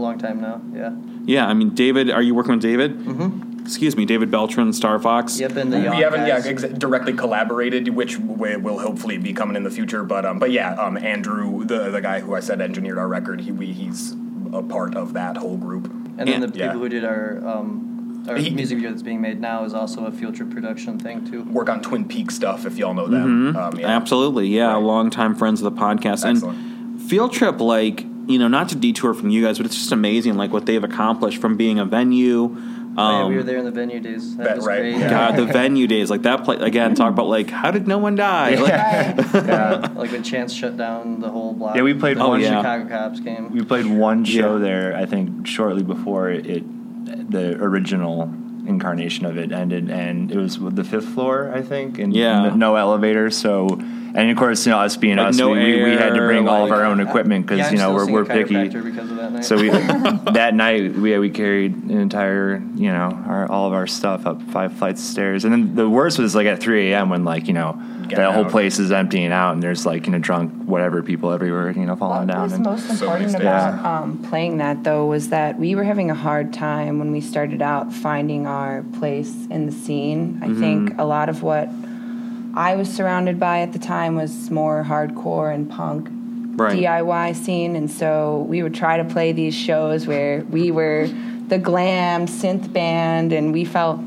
long 0.00 0.18
time 0.18 0.40
now. 0.40 0.60
Yeah. 0.74 0.94
Yeah, 1.24 1.46
I 1.46 1.54
mean, 1.54 1.70
David, 1.70 2.10
are 2.10 2.22
you 2.22 2.34
working 2.34 2.52
with 2.52 2.62
David? 2.62 2.98
Mm-hmm. 2.98 3.45
Excuse 3.66 3.96
me, 3.96 4.04
David 4.04 4.30
Beltran, 4.30 4.72
Star 4.72 4.98
Fox. 4.98 5.38
Yep, 5.38 5.56
and 5.56 5.72
the 5.72 5.80
young 5.80 5.96
we 5.96 6.02
haven't 6.02 6.26
yeah 6.26 6.40
ex- 6.44 6.62
directly 6.62 7.12
collaborated, 7.12 7.88
which 7.88 8.16
we 8.18 8.56
will 8.56 8.78
hopefully 8.78 9.18
be 9.18 9.32
coming 9.32 9.56
in 9.56 9.64
the 9.64 9.70
future. 9.70 10.04
But 10.04 10.24
um, 10.24 10.38
but 10.38 10.50
yeah, 10.52 10.74
um, 10.74 10.96
Andrew, 10.96 11.64
the 11.64 11.90
the 11.90 12.00
guy 12.00 12.20
who 12.20 12.34
I 12.34 12.40
said 12.40 12.60
engineered 12.60 12.96
our 12.96 13.08
record, 13.08 13.40
he 13.42 13.52
we, 13.52 13.72
he's 13.72 14.14
a 14.52 14.62
part 14.62 14.94
of 14.94 15.12
that 15.14 15.36
whole 15.36 15.56
group. 15.56 15.86
And 16.18 16.28
then 16.28 16.28
Yeah. 16.28 16.38
the 16.46 16.46
people 16.52 16.66
Yeah. 16.66 16.72
who 16.72 16.88
did 16.88 17.04
our 17.04 17.46
um, 17.46 18.24
our 18.28 18.36
He- 18.36 18.50
music 18.50 18.78
video 18.78 18.90
that's 18.90 19.02
being 19.02 19.20
made 19.20 19.40
now 19.40 19.64
is 19.64 19.74
also 19.74 20.06
a 20.06 20.12
field 20.12 20.34
trip 20.36 20.50
production 20.50 20.98
thing 20.98 21.28
too. 21.30 21.42
Work 21.44 21.68
on 21.68 21.82
Twin 21.82 22.06
Peaks 22.06 22.34
stuff 22.34 22.66
if 22.66 22.78
y'all 22.78 22.94
know 22.94 23.08
them. 23.08 23.56
Um, 23.56 23.76
yeah. 23.78 23.88
Absolutely, 23.88 24.46
yeah, 24.48 24.72
Right. 24.72 24.76
longtime 24.82 25.34
friends 25.34 25.60
of 25.60 25.74
the 25.74 25.80
podcast. 25.80 26.24
Excellent. 26.24 26.56
And 26.58 27.02
Field 27.02 27.32
Trip, 27.32 27.60
like, 27.60 28.04
you 28.26 28.38
know, 28.38 28.48
not 28.48 28.68
to 28.70 28.74
detour 28.76 29.14
from 29.14 29.30
you 29.30 29.44
guys, 29.44 29.58
but 29.58 29.66
it's 29.66 29.76
just 29.76 29.92
amazing, 29.92 30.36
like, 30.36 30.52
what 30.52 30.66
they've 30.66 30.82
accomplished 30.82 31.40
from 31.40 31.56
being 31.56 31.78
a 31.78 31.84
venue. 31.84 32.56
Yeah, 32.96 33.02
Um, 33.24 33.28
we 33.30 33.36
were 33.36 33.42
there 33.42 33.58
in 33.58 33.64
the 33.64 33.70
venue 33.70 34.00
days. 34.00 34.36
That, 34.36 34.44
That- 34.44 34.56
was 34.56 34.66
right, 34.66 34.80
great. 34.80 34.96
yeah. 34.96 35.10
God, 35.10 35.36
the 35.36 35.44
venue 35.44 35.86
days, 35.86 36.10
like 36.10 36.22
that 36.22 36.44
place 36.44 36.60
again. 36.60 36.94
Talk 36.94 37.12
about 37.12 37.26
like 37.28 37.50
how 37.50 37.70
did 37.70 37.86
no 37.86 37.98
one 37.98 38.14
die? 38.14 38.54
Like, 38.54 38.68
yeah. 38.68 39.88
like 39.94 40.12
when 40.12 40.22
Chance 40.22 40.52
shut 40.54 40.76
down 40.76 41.20
the 41.20 41.28
whole 41.30 41.52
block. 41.52 41.76
Yeah, 41.76 41.82
we 41.82 41.94
played 41.94 42.16
the 42.18 42.26
one- 42.26 42.40
Chicago 42.40 42.68
Oh, 42.68 42.88
yeah. 42.88 42.88
Cops 42.88 43.20
game. 43.20 43.50
We 43.52 43.62
played 43.64 43.86
one 43.86 44.24
show 44.24 44.54
Yeah. 44.56 44.62
there, 44.62 44.96
I 44.96 45.04
think, 45.06 45.46
shortly 45.46 45.82
before 45.82 46.30
it, 46.30 46.64
the 47.30 47.54
original 47.62 48.32
incarnation 48.66 49.26
of 49.26 49.38
it 49.38 49.52
ended, 49.52 49.90
and 49.90 50.32
it 50.32 50.38
was 50.38 50.58
the 50.58 50.82
fifth 50.82 51.08
floor, 51.08 51.52
I 51.54 51.62
think, 51.62 51.98
and 51.98 52.14
Yeah. 52.14 52.46
n- 52.46 52.58
no 52.58 52.74
elevator. 52.76 53.30
So, 53.30 53.68
and 54.14 54.30
of 54.30 54.36
course, 54.36 54.66
you 54.66 54.72
know, 54.72 54.78
us 54.78 54.96
being 54.96 55.18
Like 55.18 55.28
us, 55.28 55.38
no 55.38 55.50
we, 55.50 55.58
we, 55.58 55.84
we 55.84 55.90
had 55.92 56.14
to 56.14 56.20
air, 56.20 56.26
bring 56.26 56.48
all 56.48 56.64
of 56.64 56.72
our 56.72 56.84
own 56.84 56.98
equipment 57.00 57.46
because 57.46 57.58
yeah, 57.60 57.70
you 57.70 57.76
know 57.76 57.92
still 57.92 57.94
we're, 57.94 58.04
seeing 58.06 58.14
we're 58.14 58.24
picky. 58.24 59.15
Chiropractor 59.30 59.60
because 59.60 59.86
of 59.86 59.92
that 59.92 60.02
night. 60.02 60.24
So 60.24 60.24
we 60.26 60.32
that 60.32 60.54
night 60.54 60.94
we 60.94 61.18
we 61.18 61.30
carried 61.30 61.74
an 61.74 61.98
entire 61.98 62.62
you 62.74 62.92
know 62.92 63.22
our, 63.26 63.50
all 63.50 63.66
of 63.66 63.72
our 63.72 63.86
stuff 63.86 64.26
up 64.26 64.42
five 64.42 64.72
flights 64.74 65.00
of 65.00 65.06
stairs, 65.06 65.44
and 65.44 65.52
then 65.52 65.74
the 65.74 65.88
worst 65.88 66.18
was 66.18 66.34
like 66.34 66.46
at 66.46 66.60
three 66.60 66.92
a.m. 66.92 67.10
when 67.10 67.24
like 67.24 67.48
you 67.48 67.54
know 67.54 67.80
Getting 68.08 68.24
that 68.24 68.34
whole 68.34 68.44
place 68.44 68.78
is 68.78 68.92
emptying 68.92 69.32
out 69.32 69.52
and 69.54 69.62
there's 69.62 69.84
like 69.84 70.06
you 70.06 70.12
know 70.12 70.18
drunk 70.18 70.52
whatever 70.62 71.02
people 71.02 71.32
everywhere 71.32 71.72
you 71.72 71.84
know 71.84 71.96
falling 71.96 72.28
What 72.28 72.34
down. 72.34 72.42
was 72.42 72.52
and, 72.52 72.64
most 72.64 72.88
important 72.88 73.30
stages. 73.30 73.40
about 73.40 73.84
um, 73.84 74.22
playing 74.22 74.58
that, 74.58 74.84
though, 74.84 75.06
was 75.06 75.30
that 75.30 75.58
we 75.58 75.74
were 75.74 75.82
having 75.82 76.10
a 76.10 76.14
hard 76.14 76.52
time 76.52 77.00
when 77.00 77.10
we 77.10 77.20
started 77.20 77.62
out 77.62 77.92
finding 77.92 78.46
our 78.46 78.84
place 78.98 79.32
in 79.50 79.66
the 79.66 79.72
scene. 79.72 80.38
I 80.40 80.54
think 80.54 80.98
a 80.98 81.04
lot 81.04 81.28
of 81.28 81.42
what 81.42 81.68
I 82.54 82.76
was 82.76 82.92
surrounded 82.94 83.40
by 83.40 83.60
at 83.60 83.72
the 83.72 83.80
time 83.80 84.14
was 84.14 84.50
more 84.50 84.84
hardcore 84.84 85.52
and 85.52 85.68
punk 85.68 86.08
Right. 86.56 86.78
DIY 86.78 87.36
scene, 87.36 87.76
and 87.76 87.90
so 87.90 88.46
we 88.48 88.62
would 88.62 88.74
try 88.74 88.96
to 88.96 89.04
play 89.04 89.32
these 89.32 89.54
shows 89.54 90.06
where 90.06 90.40
we 90.50 90.70
were 90.70 91.06
the 91.48 91.58
glam 91.58 92.26
synth 92.26 92.72
band, 92.72 93.32
and 93.32 93.52
we 93.52 93.64
felt 93.64 94.00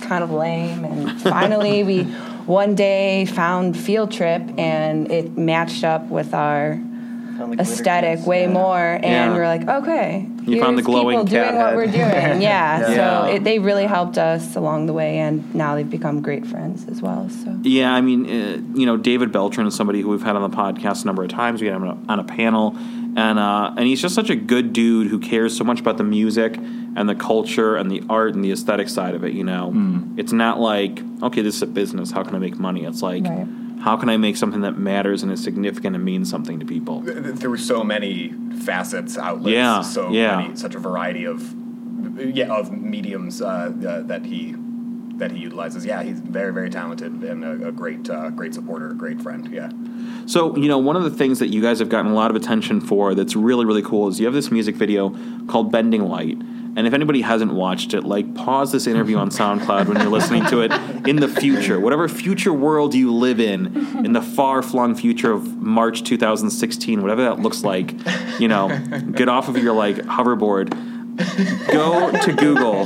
kind 0.00 0.22
of 0.22 0.30
lame. 0.30 0.84
And 0.84 1.20
finally, 1.36 1.82
we 1.82 2.04
one 2.46 2.74
day 2.76 3.24
found 3.26 3.76
Field 3.76 4.12
Trip, 4.12 4.42
and 4.56 5.10
it 5.10 5.36
matched 5.36 5.82
up 5.84 6.06
with 6.06 6.32
our 6.32 6.74
Found 6.74 7.52
the 7.52 7.56
glitter 7.56 7.62
aesthetic 7.72 8.26
way 8.26 8.42
Yeah. 8.42 8.52
more, 8.52 8.78
and 8.78 9.04
Yeah. 9.04 9.34
we're 9.34 9.46
like, 9.46 9.68
okay, 9.68 10.28
You 10.46 10.60
found 10.60 10.78
the 10.78 10.82
here's 10.82 10.86
glowing 10.86 11.18
people 11.26 11.30
cat 11.38 11.50
doing 11.50 11.56
what 11.56 11.66
head. 11.66 11.76
we're 11.76 11.86
doing. 12.32 12.40
Yeah, 12.42 12.90
Yeah. 12.90 13.26
so 13.26 13.32
it, 13.34 13.44
they 13.44 13.58
really 13.58 13.84
helped 13.86 14.16
us 14.18 14.56
along 14.56 14.86
the 14.86 14.92
way, 14.92 15.18
and 15.18 15.54
now 15.54 15.74
they've 15.74 15.88
become 15.88 16.22
great 16.22 16.46
friends 16.46 16.86
as 16.88 17.02
well. 17.02 17.28
So 17.28 17.58
Yeah, 17.62 17.92
I 17.92 18.00
mean, 18.00 18.26
uh, 18.26 18.78
you 18.78 18.86
know, 18.86 18.96
David 18.96 19.32
Beltran 19.32 19.66
is 19.66 19.74
somebody 19.74 20.00
who 20.00 20.08
we've 20.08 20.22
had 20.22 20.36
on 20.36 20.48
the 20.48 20.56
podcast 20.56 21.02
a 21.02 21.06
number 21.06 21.22
of 21.24 21.28
times. 21.30 21.60
We 21.60 21.66
had 21.66 21.76
him 21.76 21.84
on 21.84 22.04
a, 22.08 22.12
on 22.12 22.18
a 22.20 22.24
panel, 22.24 22.76
and 23.16 23.38
uh, 23.38 23.74
and 23.76 23.86
he's 23.86 24.00
just 24.00 24.14
such 24.14 24.30
a 24.30 24.36
good 24.36 24.72
dude 24.72 25.08
who 25.08 25.18
cares 25.18 25.56
so 25.56 25.64
much 25.64 25.80
about 25.80 25.96
the 25.96 26.04
music 26.04 26.56
and 26.56 27.08
the 27.08 27.14
culture 27.14 27.76
and 27.76 27.90
the 27.90 28.02
art 28.08 28.34
and 28.34 28.44
the 28.44 28.52
aesthetic 28.52 28.88
side 28.88 29.14
of 29.14 29.24
it. 29.24 29.32
You 29.32 29.44
know, 29.44 29.72
it's 30.16 30.32
not 30.32 30.60
like 30.60 31.00
okay, 31.22 31.42
this 31.42 31.56
is 31.56 31.62
a 31.62 31.66
business. 31.66 32.10
How 32.10 32.22
can 32.22 32.34
I 32.34 32.38
make 32.38 32.58
money? 32.58 32.84
It's 32.84 33.02
like 33.02 33.24
Right. 33.24 33.46
How 33.86 33.96
can 33.96 34.08
I 34.08 34.16
make 34.16 34.36
something 34.36 34.62
that 34.62 34.76
matters 34.76 35.22
and 35.22 35.30
is 35.30 35.40
significant 35.40 35.94
and 35.94 36.04
means 36.04 36.28
something 36.28 36.58
to 36.58 36.66
people. 36.66 37.02
Th- 37.04 37.22
th- 37.22 37.36
there 37.36 37.48
were 37.48 37.56
so 37.56 37.84
many 37.84 38.32
facets, 38.64 39.16
outlets, 39.16 39.54
Yeah, 39.54 39.80
so 39.82 40.10
yeah. 40.10 40.40
many, 40.40 40.56
such 40.56 40.74
a 40.74 40.80
variety 40.80 41.24
of 41.24 41.54
yeah 42.18 42.52
of 42.52 42.72
mediums 42.72 43.40
uh, 43.40 43.46
uh, 43.46 44.02
that 44.02 44.24
he 44.26 44.56
that 45.18 45.30
he 45.30 45.38
utilizes. 45.38 45.86
Yeah, 45.86 46.02
he's 46.02 46.18
very 46.18 46.52
very 46.52 46.68
talented 46.68 47.12
and 47.22 47.44
a, 47.44 47.68
a 47.68 47.72
great 47.72 48.10
uh, 48.10 48.30
great 48.30 48.54
supporter, 48.54 48.90
a 48.90 48.94
great 48.94 49.22
friend. 49.22 49.48
Yeah, 49.52 49.70
So, 50.26 50.56
you 50.56 50.66
know, 50.66 50.78
one 50.78 50.96
of 50.96 51.04
the 51.04 51.10
things 51.10 51.38
that 51.38 51.48
you 51.54 51.62
guys 51.62 51.78
have 51.78 51.88
gotten 51.88 52.10
a 52.10 52.14
lot 52.14 52.30
of 52.30 52.36
attention 52.36 52.80
for 52.80 53.14
that's 53.14 53.36
really, 53.36 53.64
really 53.64 53.82
cool 53.82 54.08
is 54.08 54.18
you 54.18 54.26
have 54.26 54.34
this 54.34 54.50
music 54.50 54.74
video 54.74 55.10
called 55.46 55.70
Bending 55.70 56.02
Light. 56.08 56.38
And 56.76 56.86
if 56.86 56.92
anybody 56.92 57.22
hasn't 57.22 57.54
watched 57.54 57.94
it, 57.94 58.04
like 58.04 58.34
pause 58.34 58.70
this 58.70 58.86
interview 58.86 59.16
on 59.16 59.30
SoundCloud 59.30 59.88
when 59.88 59.98
you're 59.98 60.10
listening 60.10 60.44
to 60.46 60.60
it 60.60 60.70
in 61.08 61.16
the 61.16 61.26
future, 61.26 61.80
whatever 61.80 62.06
future 62.06 62.52
world 62.52 62.94
you 62.94 63.12
live 63.14 63.40
in, 63.40 64.04
in 64.04 64.12
the 64.12 64.20
far 64.20 64.62
flung 64.62 64.94
future 64.94 65.32
of 65.32 65.56
March 65.56 66.04
2016, 66.04 67.00
whatever 67.00 67.22
that 67.22 67.40
looks 67.40 67.64
like, 67.64 67.94
you 68.38 68.46
know, 68.46 68.68
get 69.12 69.28
off 69.28 69.48
of 69.48 69.56
your 69.56 69.72
like 69.72 69.96
hoverboard, 69.96 70.70
go 71.72 72.12
to 72.12 72.32
Google, 72.34 72.84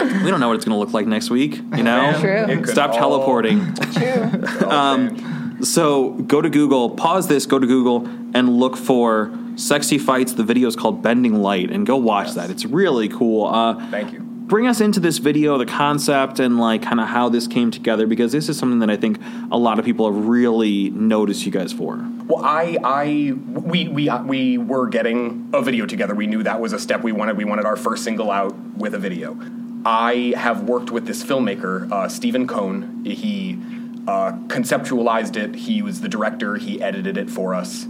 we 0.00 0.30
don't 0.30 0.38
know 0.38 0.48
what 0.48 0.56
it's 0.56 0.64
going 0.64 0.76
to 0.76 0.78
look 0.78 0.94
like 0.94 1.08
next 1.08 1.30
week. 1.30 1.56
You 1.56 1.82
know, 1.82 2.16
True. 2.20 2.64
Stop 2.66 2.92
teleporting. 2.92 3.74
True. 3.92 4.70
Um, 4.70 5.62
so 5.62 6.10
go 6.10 6.40
to 6.40 6.48
Google, 6.48 6.90
pause 6.90 7.26
this, 7.26 7.44
go 7.44 7.58
to 7.58 7.66
Google, 7.66 8.06
and 8.34 8.60
look 8.60 8.76
for 8.76 9.36
Sexy 9.60 9.98
Fights. 9.98 10.32
The 10.32 10.42
video 10.42 10.68
is 10.68 10.76
called 10.76 11.02
Bending 11.02 11.42
Light, 11.42 11.70
and 11.70 11.86
go 11.86 11.96
watch 11.96 12.32
that. 12.32 12.50
It's 12.50 12.64
really 12.64 13.08
cool. 13.08 13.46
Uh, 13.46 13.74
Thank 13.90 14.12
you. 14.12 14.20
bring 14.20 14.66
us 14.66 14.80
into 14.80 14.98
this 14.98 15.18
video, 15.18 15.58
the 15.58 15.66
concept, 15.66 16.40
and 16.40 16.58
like 16.58 16.82
kind 16.82 16.98
of 16.98 17.06
how 17.06 17.28
this 17.28 17.46
came 17.46 17.70
together, 17.70 18.06
because 18.06 18.32
this 18.32 18.48
is 18.48 18.58
something 18.58 18.80
that 18.80 18.90
I 18.90 18.96
think 18.96 19.18
a 19.52 19.56
lot 19.56 19.78
of 19.78 19.84
people 19.84 20.12
have 20.12 20.26
really 20.26 20.90
noticed 20.90 21.46
you 21.46 21.52
guys 21.52 21.72
for. 21.72 22.04
Well, 22.26 22.44
I, 22.44 22.76
I, 22.82 23.32
we, 23.34 23.86
we, 23.88 24.08
uh, 24.08 24.22
we 24.24 24.58
were 24.58 24.88
getting 24.88 25.50
a 25.52 25.62
video 25.62 25.86
together. 25.86 26.14
We 26.14 26.26
knew 26.26 26.42
that 26.42 26.60
was 26.60 26.72
a 26.72 26.78
step 26.78 27.02
we 27.02 27.12
wanted. 27.12 27.36
We 27.36 27.44
wanted 27.44 27.64
our 27.64 27.76
first 27.76 28.02
single 28.02 28.30
out 28.30 28.56
with 28.76 28.94
a 28.94 28.98
video. 28.98 29.38
I 29.84 30.34
have 30.36 30.64
worked 30.64 30.90
with 30.90 31.06
this 31.06 31.22
filmmaker, 31.22 31.90
uh, 31.90 32.08
Stephen 32.08 32.46
Cone. 32.46 33.04
He 33.04 33.58
uh, 34.06 34.32
conceptualized 34.48 35.36
it. 35.36 35.54
He 35.54 35.80
was 35.80 36.00
the 36.00 36.08
director. 36.08 36.56
He 36.56 36.82
edited 36.82 37.16
it 37.16 37.30
for 37.30 37.54
us, 37.54 37.86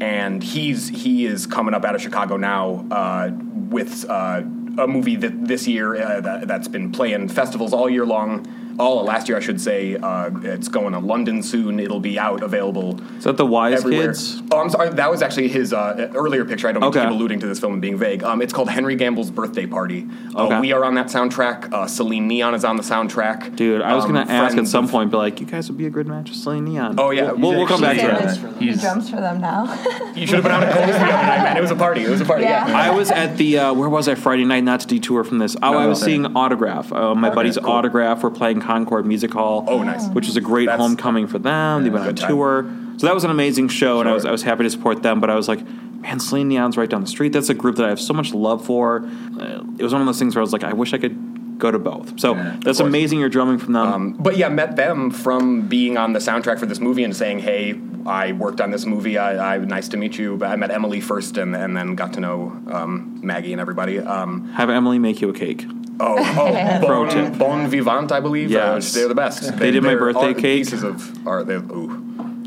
and 0.00 0.42
he's 0.42 0.88
he 0.88 1.26
is 1.26 1.46
coming 1.46 1.74
up 1.74 1.84
out 1.84 1.94
of 1.94 2.02
Chicago 2.02 2.36
now 2.36 2.86
uh, 2.90 3.30
with 3.70 4.04
uh, 4.08 4.42
a 4.78 4.86
movie 4.86 5.16
that 5.16 5.46
this 5.46 5.66
year 5.66 5.96
uh, 5.96 6.20
that, 6.20 6.48
that's 6.48 6.68
been 6.68 6.92
playing 6.92 7.28
festivals 7.28 7.72
all 7.72 7.88
year 7.88 8.06
long. 8.06 8.46
All 8.78 9.04
last 9.04 9.28
year, 9.28 9.36
I 9.38 9.40
should 9.40 9.60
say. 9.60 9.96
Uh, 9.96 10.30
it's 10.42 10.68
going 10.68 10.92
to 10.92 10.98
London 10.98 11.42
soon. 11.42 11.80
It'll 11.80 12.00
be 12.00 12.18
out 12.18 12.42
available 12.42 13.00
Is 13.16 13.24
that 13.24 13.36
the 13.36 13.46
Wise 13.46 13.80
everywhere. 13.80 14.08
Kids? 14.08 14.42
Oh, 14.50 14.60
I'm 14.60 14.68
sorry. 14.70 14.90
That 14.90 15.10
was 15.10 15.22
actually 15.22 15.48
his 15.48 15.72
uh, 15.72 16.10
earlier 16.14 16.44
picture. 16.44 16.68
I 16.68 16.72
don't 16.72 16.82
mean 16.82 16.92
to 16.92 16.98
Okay. 16.98 17.08
keep 17.08 17.14
alluding 17.16 17.40
to 17.40 17.46
this 17.46 17.58
film 17.60 17.72
and 17.74 17.82
being 17.82 17.96
vague. 17.96 18.22
Um, 18.22 18.42
it's 18.42 18.52
called 18.52 18.68
Henry 18.68 18.94
Gamble's 18.96 19.30
Birthday 19.30 19.66
Party. 19.66 20.06
Uh, 20.34 20.46
Okay. 20.46 20.60
we 20.60 20.72
are 20.72 20.84
on 20.84 20.94
that 20.96 21.06
soundtrack. 21.06 21.72
Uh, 21.72 21.86
Celine 21.86 22.28
Neon 22.28 22.54
is 22.54 22.64
on 22.64 22.76
the 22.76 22.82
soundtrack. 22.82 23.56
Dude, 23.56 23.80
I 23.82 23.94
was 23.94 24.04
Um, 24.04 24.12
going 24.12 24.26
to 24.26 24.32
ask 24.32 24.56
at 24.56 24.66
some 24.68 24.88
point, 24.88 25.10
but 25.10 25.18
like, 25.18 25.40
you 25.40 25.46
guys 25.46 25.68
would 25.68 25.78
be 25.78 25.86
a 25.86 25.90
good 25.90 26.06
match 26.06 26.28
with 26.30 26.38
Celine 26.38 26.64
Neon. 26.66 26.94
Oh, 26.98 27.10
yeah. 27.10 27.32
We'll, 27.32 27.52
we'll 27.56 27.66
come 27.66 27.80
back 27.80 27.96
to 27.96 28.02
He's- 28.02 28.38
that. 28.38 28.56
He 28.62 28.72
drums 28.74 29.10
for 29.10 29.16
them 29.16 29.40
now. 29.40 29.64
You 30.16 30.26
should 30.26 30.36
have 30.36 30.44
been 30.44 30.52
out 30.52 30.62
at 30.62 30.72
Cole's 30.72 30.86
the 30.86 30.94
other 30.94 31.06
night, 31.12 31.42
man. 31.42 31.56
It 31.58 31.60
was 31.60 31.70
a 31.70 31.76
party. 31.76 32.00
It 32.02 32.08
was 32.08 32.22
a 32.22 32.24
party. 32.24 32.44
Yeah. 32.44 32.66
Yeah. 32.68 32.78
I 32.78 32.90
was 32.90 33.10
at 33.10 33.36
the 33.36 33.58
uh, 33.58 33.74
where 33.74 33.88
was 33.90 34.08
I 34.08 34.14
Friday 34.14 34.46
night? 34.46 34.64
Not 34.64 34.80
to 34.80 34.86
detour 34.86 35.24
from 35.24 35.38
this. 35.38 35.54
Oh, 35.62 35.76
I 35.76 35.86
was 35.86 36.02
okay. 36.02 36.12
seeing 36.12 36.24
Autograph. 36.34 36.90
Uh, 36.90 37.14
my 37.14 37.28
buddy's 37.28 37.58
cool. 37.58 37.70
Autograph. 37.70 38.22
We're 38.22 38.30
playing 38.30 38.60
Concord 38.66 39.06
Music 39.06 39.32
Hall. 39.32 39.64
Oh, 39.68 39.82
nice. 39.82 40.06
Which 40.08 40.28
is 40.28 40.36
a 40.36 40.40
great 40.40 40.66
That's- 40.66 40.80
homecoming 40.80 41.26
for 41.26 41.38
them. 41.38 41.84
they 41.84 41.90
went 41.90 42.06
on 42.06 42.14
time. 42.14 42.28
tour, 42.30 42.66
so 42.96 43.06
that 43.06 43.14
was 43.14 43.24
an 43.24 43.30
amazing 43.30 43.68
show, 43.68 44.00
and 44.00 44.08
I 44.08 44.12
was 44.12 44.24
I 44.24 44.30
was 44.32 44.42
happy 44.42 44.64
to 44.64 44.70
support 44.70 45.02
them. 45.02 45.20
But 45.20 45.30
I 45.30 45.34
was 45.36 45.48
like, 45.48 45.60
man, 46.00 46.18
Celine 46.20 46.48
Neon's 46.48 46.76
right 46.76 46.88
down 46.90 47.00
the 47.02 47.06
street. 47.06 47.32
That's 47.32 47.48
a 47.48 47.54
group 47.54 47.76
that 47.76 47.86
I 47.86 47.88
have 47.90 48.00
so 48.00 48.12
much 48.14 48.34
love 48.34 48.64
for. 48.64 49.04
Uh, 49.38 49.62
it 49.78 49.82
was 49.82 49.92
one 49.92 50.02
of 50.02 50.06
those 50.06 50.18
things 50.18 50.34
where 50.34 50.40
I 50.40 50.44
was 50.44 50.52
like, 50.52 50.64
I 50.64 50.72
wish 50.72 50.92
I 50.92 50.98
could 50.98 51.58
go 51.58 51.70
to 51.70 51.78
both. 51.78 52.20
So 52.20 52.34
Yeah, 52.34 52.56
that's 52.60 52.80
amazing. 52.80 53.18
You're 53.18 53.30
drumming 53.30 53.58
from 53.58 53.72
them. 53.72 53.86
Um, 53.92 54.12
but 54.14 54.36
yeah, 54.36 54.48
met 54.50 54.76
them 54.76 55.10
from 55.10 55.68
being 55.68 55.96
on 55.96 56.12
the 56.12 56.18
soundtrack 56.18 56.58
for 56.58 56.66
this 56.66 56.80
movie 56.80 57.02
and 57.04 57.14
saying, 57.16 57.38
"Hey, 57.38 57.80
I 58.04 58.32
worked 58.32 58.60
on 58.60 58.70
this 58.72 58.84
movie. 58.84 59.16
I, 59.16 59.54
I 59.54 59.58
nice 59.58 59.88
to 59.88 59.96
meet 59.96 60.18
you." 60.18 60.36
But 60.36 60.50
I 60.50 60.56
met 60.56 60.70
Emily 60.70 61.00
first, 61.00 61.38
and, 61.38 61.54
and 61.56 61.74
then 61.76 61.94
got 61.94 62.12
to 62.14 62.20
know 62.20 62.58
um, 62.70 63.20
Maggie 63.22 63.52
and 63.52 63.60
everybody. 63.60 63.98
Um, 64.00 64.48
have 64.52 64.68
Emily 64.70 64.98
make 64.98 65.20
you 65.22 65.28
a 65.30 65.32
cake. 65.32 65.64
Oh, 66.00 66.16
oh, 66.18 66.82
Pro 66.86 67.08
tip. 67.08 67.38
bon 67.38 67.68
vivant, 67.68 68.12
I 68.12 68.20
believe. 68.20 68.54
Uh, 68.54 68.78
they're 68.80 69.08
the 69.08 69.14
best. 69.14 69.56
They 69.58 69.70
did 69.70 69.82
my 69.82 69.94
birthday 69.94 70.34
cake. 70.34 70.64
Pieces 70.64 70.82
of 70.82 71.26
art. 71.26 71.46
They're, 71.46 71.58
ooh. 71.58 72.02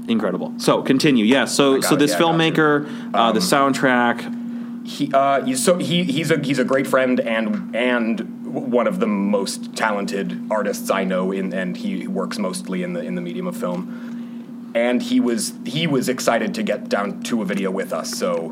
Incredible. 0.08 0.54
So 0.58 0.82
continue. 0.82 1.24
Yeah. 1.26 1.46
So 1.46 1.82
so 1.82 1.96
it. 1.96 2.00
this 2.00 2.12
Yeah, 2.12 2.20
filmmaker, 2.20 2.86
uh, 3.14 3.32
the 3.32 3.40
Um, 3.40 3.74
soundtrack. 3.74 4.88
He, 4.88 5.12
uh, 5.14 5.56
so 5.56 5.78
he, 5.78 6.04
he's 6.04 6.32
a 6.32 6.40
he's 6.40 6.58
a 6.58 6.64
great 6.66 6.88
friend 6.88 7.20
and 7.20 7.76
and 7.76 8.44
one 8.48 8.88
of 8.88 9.00
the 9.00 9.06
most 9.06 9.76
talented 9.76 10.42
artists 10.50 10.90
I 10.90 11.04
know 11.04 11.32
in 11.32 11.54
and 11.54 11.78
he 11.78 12.08
works 12.08 12.40
mostly 12.40 12.82
in 12.82 12.94
the 12.94 13.02
in 13.02 13.14
the 13.14 13.22
medium 13.22 13.46
of 13.46 13.56
film. 13.56 14.72
And 14.74 15.02
he 15.04 15.20
was 15.20 15.54
he 15.66 15.86
was 15.86 16.10
excited 16.10 16.56
to 16.56 16.64
get 16.64 16.90
down 16.90 17.22
to 17.24 17.42
a 17.44 17.46
video 17.46 17.70
with 17.70 17.94
us. 17.94 18.10
So, 18.12 18.52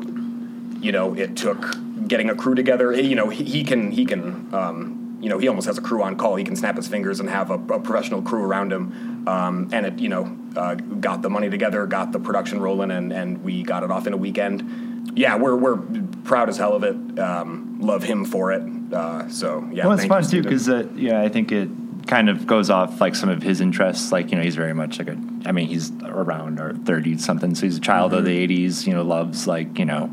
you 0.80 0.92
know, 0.92 1.14
it 1.14 1.36
took 1.36 1.76
getting 2.08 2.30
a 2.30 2.34
crew 2.34 2.54
together. 2.54 2.92
You 2.92 3.14
know, 3.14 3.28
he, 3.28 3.44
he 3.44 3.64
can 3.64 3.90
he 3.90 4.04
can 4.04 4.52
um, 4.54 5.18
you 5.20 5.28
know 5.28 5.38
he 5.38 5.48
almost 5.48 5.66
has 5.66 5.78
a 5.78 5.82
crew 5.82 6.02
on 6.02 6.16
call. 6.16 6.36
He 6.36 6.44
can 6.44 6.56
snap 6.56 6.76
his 6.76 6.88
fingers 6.88 7.20
and 7.20 7.28
have 7.28 7.50
a, 7.50 7.54
a 7.54 7.80
professional 7.80 8.22
crew 8.22 8.42
around 8.42 8.72
him. 8.72 9.26
Um, 9.28 9.68
and 9.72 9.86
it 9.86 9.98
you 9.98 10.08
know 10.08 10.36
uh, 10.56 10.74
got 10.74 11.22
the 11.22 11.30
money 11.30 11.50
together, 11.50 11.86
got 11.86 12.12
the 12.12 12.20
production 12.20 12.60
rolling, 12.60 12.90
and 12.90 13.12
and 13.12 13.42
we 13.44 13.62
got 13.62 13.82
it 13.82 13.90
off 13.90 14.06
in 14.06 14.12
a 14.12 14.16
weekend. 14.16 15.12
Yeah, 15.16 15.36
we're 15.36 15.56
we're 15.56 15.78
proud 16.24 16.48
as 16.48 16.56
hell 16.56 16.74
of 16.74 16.84
it. 16.84 17.18
Um, 17.18 17.78
love 17.80 18.02
him 18.02 18.24
for 18.24 18.52
it. 18.52 18.62
Uh, 18.92 19.28
so 19.28 19.68
yeah, 19.72 19.86
well, 19.86 19.98
it's 19.98 20.06
fun 20.06 20.22
too 20.24 20.42
because 20.42 20.68
uh, 20.68 20.88
yeah, 20.94 21.20
I 21.20 21.28
think 21.28 21.52
it 21.52 21.68
kind 22.06 22.28
of 22.30 22.46
goes 22.46 22.70
off 22.70 23.00
like 23.00 23.14
some 23.14 23.28
of 23.28 23.42
his 23.42 23.60
interests. 23.60 24.10
Like 24.10 24.30
you 24.30 24.36
know, 24.36 24.42
he's 24.42 24.56
very 24.56 24.74
much 24.74 24.98
like 24.98 25.08
a. 25.08 25.18
I 25.44 25.52
mean, 25.52 25.68
he's 25.68 25.92
around 26.02 26.58
or 26.58 26.74
thirty 26.74 27.16
something, 27.18 27.54
so 27.54 27.66
he's 27.66 27.76
a 27.76 27.80
child 27.80 28.14
of 28.14 28.24
the 28.24 28.48
'80s. 28.48 28.86
You 28.86 28.94
know, 28.94 29.02
loves 29.02 29.46
like 29.46 29.78
you 29.78 29.84
know, 29.84 30.10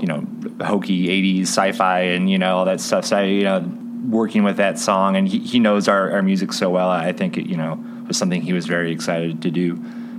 you 0.00 0.06
know, 0.06 0.26
hokey 0.64 1.08
'80s 1.08 1.42
sci-fi 1.42 2.00
and 2.00 2.30
you 2.30 2.38
know 2.38 2.56
all 2.56 2.64
that 2.64 2.80
stuff. 2.80 3.04
So 3.04 3.20
you 3.22 3.44
know, 3.44 3.60
working 4.08 4.44
with 4.44 4.56
that 4.56 4.78
song 4.78 5.16
and 5.16 5.28
he, 5.28 5.38
he 5.40 5.58
knows 5.58 5.88
our, 5.88 6.10
our 6.12 6.22
music 6.22 6.52
so 6.52 6.70
well. 6.70 6.88
I 6.88 7.12
think 7.12 7.36
it 7.36 7.46
you 7.46 7.56
know 7.56 7.82
was 8.06 8.16
something 8.16 8.40
he 8.40 8.52
was 8.52 8.66
very 8.66 8.90
excited 8.92 9.42
to 9.42 9.50
do, 9.50 9.74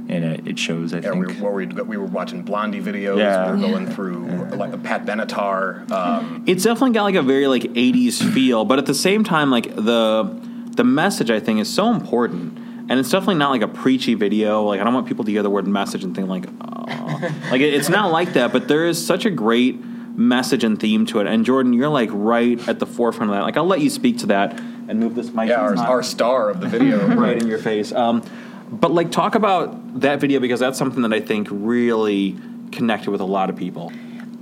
and 0.09 0.23
it, 0.23 0.47
it 0.47 0.59
shows. 0.59 0.93
I 0.93 0.97
Yeah, 0.97 1.11
think. 1.11 1.27
we, 1.27 1.41
were, 1.41 1.51
we, 1.53 1.65
were, 1.65 1.83
we 1.83 1.97
were 1.97 2.05
watching 2.05 2.43
Blondie 2.43 2.81
videos. 2.81 3.17
Yeah. 3.17 3.51
We 3.51 3.61
were 3.61 3.67
going 3.67 3.87
through 3.87 4.27
like 4.55 4.81
Pat 4.83 5.05
Benatar. 5.05 5.89
Um, 5.91 6.43
It's 6.45 6.63
definitely 6.63 6.91
got 6.93 7.03
like 7.03 7.15
a 7.15 7.23
very 7.23 7.47
like 7.47 7.63
'80s 7.63 8.21
feel, 8.33 8.65
but 8.65 8.77
at 8.79 8.85
the 8.85 8.93
same 8.93 9.23
time, 9.23 9.49
like 9.49 9.75
the 9.75 10.39
the 10.75 10.83
message 10.83 11.29
I 11.31 11.39
think 11.39 11.59
is 11.59 11.73
so 11.73 11.91
important, 11.91 12.58
and 12.89 12.99
it's 12.99 13.11
definitely 13.11 13.35
not 13.35 13.51
like 13.51 13.61
a 13.61 13.67
preachy 13.67 14.15
video. 14.15 14.63
Like 14.63 14.81
I 14.81 14.83
don't 14.83 14.95
want 14.95 15.07
people 15.07 15.23
to 15.23 15.31
hear 15.31 15.43
the 15.43 15.49
word 15.49 15.67
message 15.67 16.03
and 16.03 16.15
think 16.15 16.27
like, 16.27 16.45
oh. 16.59 17.19
like 17.51 17.61
it, 17.61 17.73
it's 17.73 17.87
not 17.87 18.11
like 18.11 18.33
that. 18.33 18.51
But 18.51 18.67
there 18.67 18.87
is 18.87 19.03
such 19.03 19.25
a 19.25 19.29
great 19.29 19.79
message 19.79 20.63
and 20.63 20.79
theme 20.79 21.05
to 21.05 21.19
it. 21.19 21.27
And 21.27 21.45
Jordan, 21.45 21.73
you're 21.73 21.87
like 21.87 22.09
right 22.11 22.67
at 22.67 22.79
the 22.79 22.87
forefront 22.87 23.29
of 23.29 23.37
that. 23.37 23.43
Like 23.43 23.57
I'll 23.57 23.67
let 23.67 23.81
you 23.81 23.91
speak 23.91 24.17
to 24.19 24.25
that 24.27 24.59
and 24.59 24.99
move 24.99 25.13
this 25.13 25.31
mic. 25.31 25.49
yeah, 25.49 25.61
our, 25.61 25.75
not 25.75 25.87
our 25.87 26.01
star 26.01 26.49
of 26.49 26.61
the 26.61 26.67
video. 26.67 27.05
right 27.15 27.39
in 27.39 27.47
your 27.47 27.59
face. 27.59 27.91
Um, 27.91 28.23
but 28.71 28.91
like 28.91 29.11
talk 29.11 29.35
about 29.35 30.01
that 30.01 30.19
video 30.19 30.39
because 30.39 30.59
that's 30.59 30.77
something 30.77 31.03
that 31.03 31.13
I 31.13 31.21
think 31.21 31.47
really 31.51 32.37
connected 32.71 33.11
with 33.11 33.21
a 33.21 33.25
lot 33.25 33.51
of 33.51 33.55
people. 33.55 33.91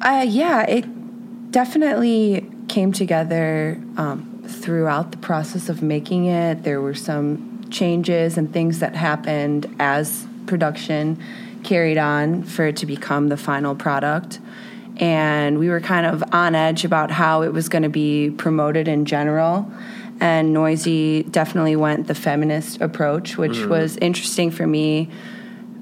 Uh, 0.01 0.25
yeah, 0.27 0.63
it 0.63 1.51
definitely 1.51 2.49
came 2.69 2.93
together 2.93 3.81
um, 3.97 4.41
throughout 4.45 5.11
the 5.11 5.17
process 5.17 5.67
of 5.67 5.81
making 5.81 6.25
it. 6.25 6.63
There 6.63 6.79
were 6.79 6.93
some 6.93 7.56
changes 7.69 8.37
and 8.37 8.51
things 8.51 8.79
that 8.79 8.95
happened 8.95 9.73
as 9.79 10.25
production 10.45 11.21
carried 11.63 11.97
on 11.97 12.43
for 12.43 12.67
it 12.67 12.77
to 12.77 12.85
become 12.85 13.29
the 13.29 13.37
final 13.37 13.75
product. 13.75 14.39
And 14.97 15.59
we 15.59 15.69
were 15.69 15.81
kind 15.81 16.05
of 16.05 16.23
on 16.33 16.55
edge 16.55 16.85
about 16.85 17.11
how 17.11 17.43
it 17.43 17.53
was 17.53 17.69
going 17.69 17.83
to 17.83 17.89
be 17.89 18.31
promoted 18.31 18.87
in 18.87 19.05
general. 19.05 19.71
And 20.19 20.55
Noisey 20.55 21.29
definitely 21.31 21.75
went 21.75 22.07
the 22.07 22.15
feminist 22.15 22.81
approach, 22.81 23.37
which 23.37 23.57
mm. 23.57 23.67
was 23.67 23.97
interesting 23.97 24.49
for 24.49 24.65
me 24.65 25.09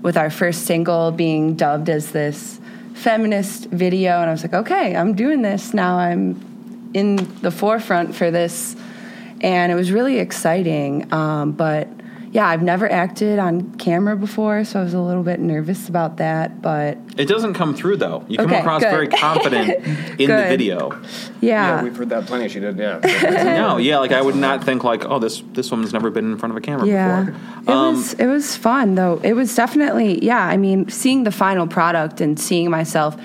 with 0.01 0.17
our 0.17 0.29
first 0.29 0.65
single 0.65 1.11
being 1.11 1.55
dubbed 1.55 1.89
as 1.89 2.11
this 2.11 2.59
feminist 2.95 3.65
video 3.65 4.21
and 4.21 4.29
I 4.29 4.31
was 4.31 4.41
like, 4.41 4.53
okay, 4.53 4.95
I'm 4.95 5.13
doing 5.13 5.41
this 5.41 5.73
now. 5.73 5.97
I'm 5.97 6.91
in 6.93 7.17
the 7.41 7.51
forefront 7.51 8.15
for 8.15 8.31
this, 8.31 8.75
and 9.41 9.71
it 9.71 9.75
was 9.75 9.91
really 9.91 10.19
exciting. 10.19 11.11
Um, 11.13 11.51
but 11.53 11.87
yeah, 12.31 12.47
I've 12.49 12.61
never 12.63 12.91
acted 12.91 13.39
on 13.39 13.75
camera 13.75 14.17
before, 14.17 14.65
so 14.65 14.81
I 14.81 14.83
was 14.83 14.93
a 14.93 14.99
little 14.99 15.23
bit 15.23 15.39
nervous 15.39 15.87
about 15.87 16.17
that. 16.17 16.61
But 16.61 16.97
It 17.17 17.29
doesn't 17.29 17.53
come 17.53 17.73
through 17.73 17.95
though. 17.97 18.25
You 18.27 18.37
come 18.37 18.47
Okay, 18.47 18.59
across 18.59 18.81
good. 18.83 18.91
very 18.91 19.07
confident 19.07 19.69
in 20.19 20.29
the 20.29 20.45
video. 20.49 20.91
Yeah, 21.39 21.77
yeah, 21.77 21.83
we've 21.83 21.95
heard 21.95 22.09
that 22.09 22.25
plenty. 22.25 22.49
She 22.49 22.59
did, 22.59 22.77
yeah. 22.77 22.99
No, 23.57 23.77
yeah, 23.77 23.99
like 23.99 24.11
I 24.11 24.21
would 24.21 24.35
not 24.35 24.65
think 24.65 24.83
like, 24.83 25.05
oh, 25.05 25.17
this 25.19 25.41
this 25.53 25.71
woman's 25.71 25.93
never 25.93 26.09
been 26.09 26.29
in 26.33 26.37
front 26.37 26.51
of 26.51 26.57
a 26.57 26.61
camera 26.61 26.85
Yeah, 26.85 27.23
before. 27.23 27.41
it 27.61 27.69
Um, 27.69 27.95
was 27.95 28.13
it 28.15 28.25
was 28.27 28.57
fun 28.57 28.95
though. 28.95 29.21
It 29.23 29.31
was 29.33 29.55
definitely 29.55 30.21
yeah. 30.25 30.45
I 30.45 30.57
mean, 30.57 30.89
seeing 30.89 31.23
the 31.23 31.31
final 31.31 31.67
product 31.67 32.19
and 32.19 32.37
seeing 32.37 32.69
myself 32.69 33.15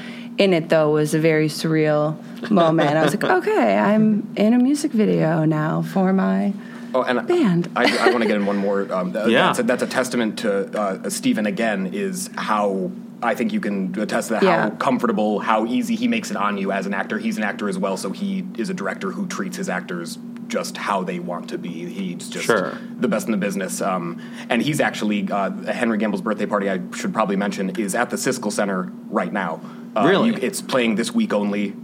in 0.41 0.55
it 0.55 0.71
though 0.71 0.91
was 0.91 1.13
a 1.15 1.19
very 1.21 1.49
surreal 1.49 2.17
moment. 2.51 2.97
I 2.97 3.05
was 3.05 3.13
like, 3.15 3.25
okay, 3.25 3.77
I'm 3.77 4.33
in 4.37 4.55
a 4.55 4.59
music 4.59 4.91
video 4.91 5.45
now 5.45 5.83
for 5.83 6.13
my 6.13 6.53
Oh, 6.93 7.03
and 7.03 7.25
Band. 7.29 7.71
I, 7.77 8.07
I 8.07 8.11
want 8.11 8.23
to 8.23 8.27
get 8.27 8.35
in 8.37 8.47
one 8.47 8.57
more. 8.57 8.93
Um, 8.93 9.13
th- 9.13 9.29
Yeah. 9.29 9.47
that's, 9.47 9.59
a, 9.61 9.63
that's 9.63 9.83
a 9.85 9.87
testament 9.87 10.41
to 10.41 10.77
uh, 10.77 11.09
Stephen 11.11 11.47
again. 11.47 11.91
Is 11.93 12.31
how 12.37 12.91
I 13.23 13.37
think 13.37 13.53
you 13.53 13.61
can 13.61 13.97
attest 14.01 14.29
to 14.29 14.35
that. 14.35 14.43
Yeah. 14.43 14.63
How 14.63 14.71
comfortable, 14.71 15.39
how 15.39 15.67
easy 15.67 15.95
he 15.95 16.09
makes 16.09 16.33
it 16.33 16.37
on 16.37 16.59
you 16.59 16.73
as 16.73 16.87
an 16.87 16.95
actor. 16.95 17.19
He's 17.19 17.37
an 17.37 17.45
actor 17.45 17.69
as 17.69 17.79
well, 17.79 17.97
so 17.97 18.11
he 18.11 18.45
is 18.59 18.71
a 18.71 18.75
director 18.75 19.13
who 19.13 19.29
treats 19.29 19.57
his 19.57 19.69
actors 19.69 20.19
just 20.49 20.77
how 20.77 21.05
they 21.05 21.21
want 21.21 21.49
to 21.51 21.59
be. 21.59 21.87
He's 21.87 22.29
just 22.29 22.47
Sure. 22.47 22.77
the 22.99 23.07
best 23.07 23.27
in 23.27 23.31
the 23.33 23.39
business. 23.39 23.81
Um, 23.81 24.21
and 24.49 24.61
he's 24.61 24.81
actually 24.81 25.31
uh, 25.31 25.51
Henry 25.71 25.97
Gamble's 25.97 26.23
birthday 26.23 26.47
party. 26.47 26.69
I 26.69 26.81
should 26.97 27.13
probably 27.15 27.37
mention 27.37 27.71
is 27.79 27.95
at 27.95 28.11
the 28.11 28.17
Siskel 28.17 28.51
Center 28.51 28.91
right 29.11 29.33
now. 29.33 29.61
Uh, 29.97 30.07
Really? 30.09 30.29
you- 30.31 30.39
it's 30.41 30.61
playing 30.63 30.95
this 30.97 31.15
week 31.15 31.33
only. 31.33 31.75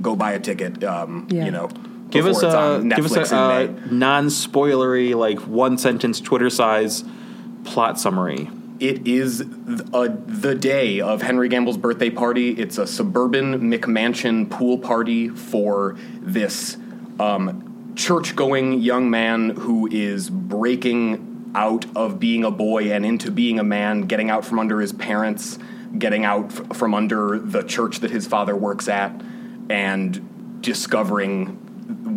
Go 0.00 0.14
buy 0.14 0.32
a 0.32 0.38
ticket. 0.38 0.82
Um, 0.84 1.26
Yeah. 1.30 1.46
You 1.46 1.50
know. 1.50 1.68
Give 2.10 2.26
us 2.26 2.40
a 2.42 2.80
give 2.86 3.04
us 3.04 3.12
Netflix 3.12 3.32
a, 3.32 3.36
uh, 3.36 3.60
in 3.62 3.74
May. 3.90 3.96
non-spoilery, 3.98 5.14
like 5.16 5.40
one 5.40 5.76
sentence 5.76 6.20
Twitter 6.20 6.48
size 6.50 7.02
plot 7.64 7.98
summary. 7.98 8.48
It 8.78 9.08
is 9.08 9.38
th- 9.38 9.80
uh, 9.92 10.08
the 10.26 10.54
day 10.54 11.00
of 11.00 11.22
Henry 11.22 11.48
Gamble's 11.48 11.76
birthday 11.78 12.10
party. 12.10 12.50
It's 12.50 12.78
a 12.78 12.86
suburban 12.86 13.70
McMansion 13.72 14.48
pool 14.48 14.78
party 14.78 15.28
for 15.30 15.96
this 16.22 16.76
um, 17.18 17.92
church 17.96 18.36
going 18.36 18.80
young 18.80 19.10
man 19.10 19.50
who 19.50 19.88
is 19.90 20.30
breaking 20.30 21.50
out 21.56 21.86
of 21.96 22.20
being 22.20 22.44
a 22.44 22.50
boy 22.50 22.92
and 22.92 23.04
into 23.04 23.30
being 23.32 23.58
a 23.58 23.64
man, 23.64 24.02
getting 24.02 24.30
out 24.30 24.44
from 24.44 24.58
under 24.58 24.78
his 24.80 24.92
parents, 24.92 25.58
getting 25.98 26.24
out 26.24 26.46
f- 26.46 26.76
from 26.76 26.94
under 26.94 27.38
the 27.38 27.62
church 27.62 28.00
that 28.00 28.10
his 28.10 28.26
father 28.26 28.56
works 28.56 28.88
at, 28.88 29.20
and 29.68 30.62
discovering 30.62 31.46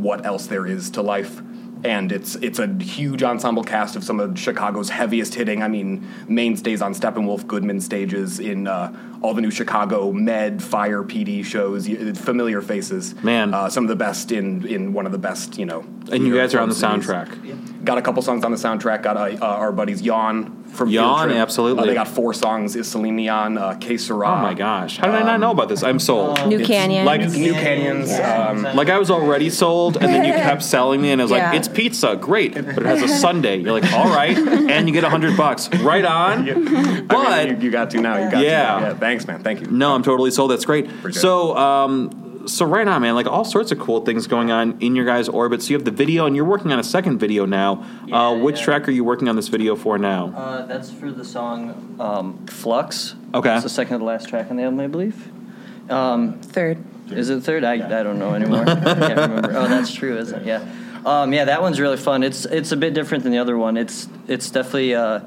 what 0.02 0.26
else 0.26 0.48
there 0.48 0.66
is 0.66 0.90
to 0.92 1.02
life 1.02 1.42
and 1.84 2.12
it's 2.12 2.36
it's 2.36 2.60
a 2.60 2.68
huge 2.68 3.24
ensemble 3.24 3.64
cast 3.64 3.96
of 3.96 4.04
some 4.04 4.20
of 4.20 4.38
Chicago's 4.38 4.90
heaviest 4.90 5.36
hitting. 5.36 5.64
I 5.64 5.68
mean, 5.68 6.08
mainstays 6.28 6.82
on 6.82 6.94
Steppenwolf 6.94 7.48
Goodman 7.48 7.80
stages 7.80 8.40
in 8.40 8.68
uh, 8.68 8.92
all 9.22 9.34
the 9.34 9.42
new 9.42 9.52
Chicago 9.52 10.12
Med, 10.12 10.62
Fire, 10.64 11.04
PD 11.04 11.44
shows. 11.44 11.88
Familiar 12.20 12.62
faces, 12.62 13.16
Man. 13.24 13.54
Uh, 13.54 13.70
some 13.70 13.84
of 13.84 13.90
the 13.90 13.96
best 13.96 14.32
in 14.32 14.66
in 14.66 14.94
one 14.94 15.06
of 15.06 15.12
the 15.12 15.18
best, 15.18 15.58
you 15.58 15.66
know. 15.66 15.84
And 16.12 16.26
you 16.26 16.36
guys 16.36 16.54
are 16.56 16.60
on 16.62 16.70
the 16.70 16.76
film 16.76 17.02
cities. 17.02 17.10
soundtrack. 17.10 17.84
Got 17.86 17.98
a 17.98 18.02
couple 18.02 18.22
songs 18.22 18.44
on 18.44 18.52
the 18.52 18.58
soundtrack. 18.58 19.04
Got 19.04 19.18
uh, 19.18 19.38
uh, 19.42 19.46
our 19.46 19.72
buddies 19.72 20.02
Yawn 20.02 20.64
from 20.66 20.90
Field 20.90 20.92
Yawn, 21.06 21.28
Trip. 21.30 21.38
absolutely. 21.38 21.84
Uh, 21.84 21.86
they 21.88 21.94
got 21.94 22.08
four 22.08 22.34
songs. 22.34 22.76
Is 22.76 22.88
Celine 22.90 23.16
Neon, 23.16 23.58
uh, 23.58 23.76
K 23.80 23.98
Sarah. 23.98 24.28
Oh 24.28 24.36
my 24.38 24.54
gosh! 24.54 24.98
How 24.98 25.08
did 25.08 25.16
I 25.16 25.24
not 25.24 25.40
know 25.40 25.52
about 25.52 25.70
this? 25.70 25.84
I'm 25.84 26.00
sold. 26.00 26.46
New 26.48 26.60
It's 26.60 26.68
Canyon. 26.68 27.06
like- 27.06 27.22
New 27.30 27.54
Canyons. 27.54 28.12
Um, 28.20 28.64
Like 28.76 28.90
I 28.90 28.98
was 29.00 29.10
already 29.12 29.50
sold, 29.50 29.98
and 29.98 30.06
then 30.14 30.26
you 30.26 30.34
kept 30.50 30.62
selling 30.64 31.02
me, 31.02 31.12
and 31.12 31.22
I 31.22 31.26
was 31.26 31.32
Yeah. 31.32 31.50
like, 31.50 31.58
"It's 31.60 31.68
pizza, 31.68 32.16
great," 32.16 32.54
but 32.54 32.66
it 32.78 32.86
has 32.86 33.02
a 33.02 33.08
Sunday. 33.26 33.58
You're 33.58 33.72
like, 33.80 33.92
"All 33.94 34.10
right," 34.10 34.38
and 34.38 34.88
you 34.88 34.94
get 34.94 35.04
a 35.04 35.10
hundred 35.10 35.36
bucks, 35.38 35.70
right 35.82 36.06
on. 36.06 36.40
I 36.50 36.54
mean, 36.54 37.08
But 37.08 37.50
you, 37.50 37.58
you 37.58 37.72
got 37.72 37.90
to 37.92 38.02
now. 38.02 38.18
You 38.24 38.30
got 38.32 38.44
Yeah. 38.44 38.80
to. 38.80 38.86
Yeah. 38.88 38.94
Thanks, 39.10 39.28
man. 39.28 39.44
Thank 39.44 39.62
you. 39.62 39.68
no, 39.68 39.94
I'm 39.96 40.04
totally 40.04 40.32
sold. 40.32 40.52
That's 40.52 40.66
great. 40.66 40.86
Appreciate 40.86 41.22
So, 41.22 41.58
um, 41.58 42.48
so 42.48 42.66
right 42.66 42.88
on, 42.88 43.02
man. 43.02 43.16
Like 43.16 43.28
all 43.28 43.44
sorts 43.44 43.72
of 43.72 43.80
cool 43.80 44.06
things 44.06 44.28
going 44.28 44.52
on 44.52 44.80
in 44.82 44.96
your 44.96 45.06
guys' 45.06 45.28
orbit. 45.28 45.62
So 45.62 45.70
you 45.72 45.76
have 45.78 45.86
the 45.86 45.92
video, 45.92 46.26
and 46.26 46.36
you're 46.36 46.46
working 46.46 46.72
on 46.72 46.80
a 46.80 46.84
second 46.84 47.18
video 47.20 47.46
now. 47.46 47.86
uh, 48.12 48.36
which 48.38 48.60
yeah. 48.60 48.66
track 48.66 48.88
are 48.88 48.92
you 48.92 49.04
working 49.04 49.28
on 49.28 49.36
this 49.36 49.48
video 49.48 49.76
for 49.76 49.98
now? 49.98 50.34
Uh, 50.36 50.66
that's 50.66 50.92
for 50.92 51.12
the 51.12 51.26
song 51.26 51.96
um, 52.00 52.46
Flux. 52.48 53.16
Okay. 53.34 53.54
It's 53.54 53.64
the 53.64 53.70
second 53.70 54.00
to 54.00 54.06
last 54.06 54.30
track 54.30 54.50
on 54.50 54.58
the 54.58 54.64
album, 54.64 54.80
I 54.80 54.88
believe. 54.88 55.92
Um, 55.92 56.40
Third. 56.42 56.78
Is 57.12 57.32
it 57.32 57.42
third? 57.42 57.64
I, 57.64 57.74
I 57.74 58.04
don't 58.04 58.20
know 58.20 58.36
anymore. 58.36 58.62
I 58.68 58.76
can't 58.76 59.18
remember. 59.20 59.52
Oh, 59.56 59.68
that's 59.68 59.92
true, 59.92 60.18
isn't 60.20 60.42
it? 60.42 60.46
Yeah. 60.46 60.64
Um, 61.06 61.34
yeah, 61.34 61.46
that 61.46 61.62
one's 61.62 61.80
really 61.80 61.98
fun. 61.98 62.22
It's 62.24 62.46
it's 62.46 62.72
a 62.72 62.78
bit 62.78 62.94
different 62.94 63.24
than 63.24 63.32
the 63.32 63.40
other 63.40 63.58
one. 63.58 63.78
It's 63.78 64.08
it's 64.28 64.52
definitely 64.52 64.94
uh, 64.94 65.22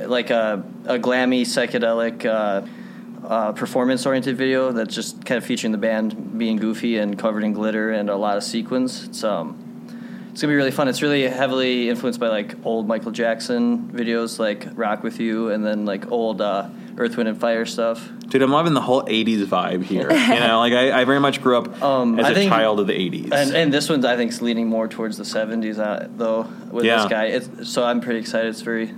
like 0.00 0.28
a, 0.30 0.62
a 0.84 0.98
glammy 0.98 1.42
psychedelic 1.42 2.26
uh, 3.24 3.52
performance 3.52 4.04
oriented 4.06 4.36
video 4.36 4.72
that's 4.72 4.94
just 4.94 5.24
kind 5.24 5.38
of 5.38 5.44
featuring 5.44 5.72
the 5.72 5.78
band 5.78 6.38
being 6.38 6.56
goofy 6.56 6.98
and 6.98 7.18
covered 7.18 7.42
in 7.44 7.52
glitter 7.52 7.90
and 7.90 8.10
a 8.10 8.16
lot 8.16 8.36
of 8.36 8.44
sequins. 8.44 9.04
It's 9.04 9.24
um 9.24 9.60
it's 10.32 10.40
gonna 10.42 10.50
be 10.52 10.56
really 10.56 10.72
fun. 10.72 10.88
It's 10.88 11.00
really 11.00 11.22
heavily 11.28 11.88
influenced 11.88 12.18
by 12.18 12.28
like 12.28 12.54
old 12.64 12.88
Michael 12.88 13.12
Jackson 13.12 13.88
videos, 13.90 14.38
like 14.38 14.66
"Rock 14.74 15.02
with 15.04 15.20
You," 15.20 15.50
and 15.50 15.64
then 15.64 15.86
like 15.86 16.10
old 16.10 16.40
uh, 16.40 16.68
Earth, 16.96 17.16
Wind, 17.16 17.28
and 17.28 17.40
Fire 17.40 17.64
stuff. 17.64 18.10
Dude, 18.28 18.42
I'm 18.42 18.50
loving 18.50 18.74
the 18.74 18.80
whole 18.80 19.04
'80s 19.04 19.44
vibe 19.46 19.84
here. 19.84 20.10
you 20.12 20.40
know, 20.40 20.58
like 20.58 20.72
I, 20.72 21.02
I 21.02 21.04
very 21.04 21.20
much 21.20 21.40
grew 21.40 21.56
up 21.58 21.80
Um, 21.80 22.18
as 22.18 22.26
I 22.26 22.30
a 22.30 22.34
think- 22.34 22.50
child 22.50 22.80
of 22.80 22.88
the 22.88 22.94
'80s. 22.94 23.30
And, 23.32 23.54
and 23.54 23.72
this 23.72 23.88
one, 23.88 24.04
I 24.04 24.16
think, 24.16 24.32
is 24.32 24.42
leaning 24.42 24.66
more 24.68 24.88
towards 24.88 25.16
the 25.18 25.22
'70s, 25.24 25.78
uh, 25.78 26.08
though. 26.16 26.48
With 26.72 26.84
Yeah. 26.84 26.96
this 27.02 27.06
guy, 27.10 27.24
it's, 27.26 27.70
so 27.70 27.84
I'm 27.84 28.00
pretty 28.00 28.18
excited. 28.18 28.48
It's 28.48 28.60
very 28.62 28.92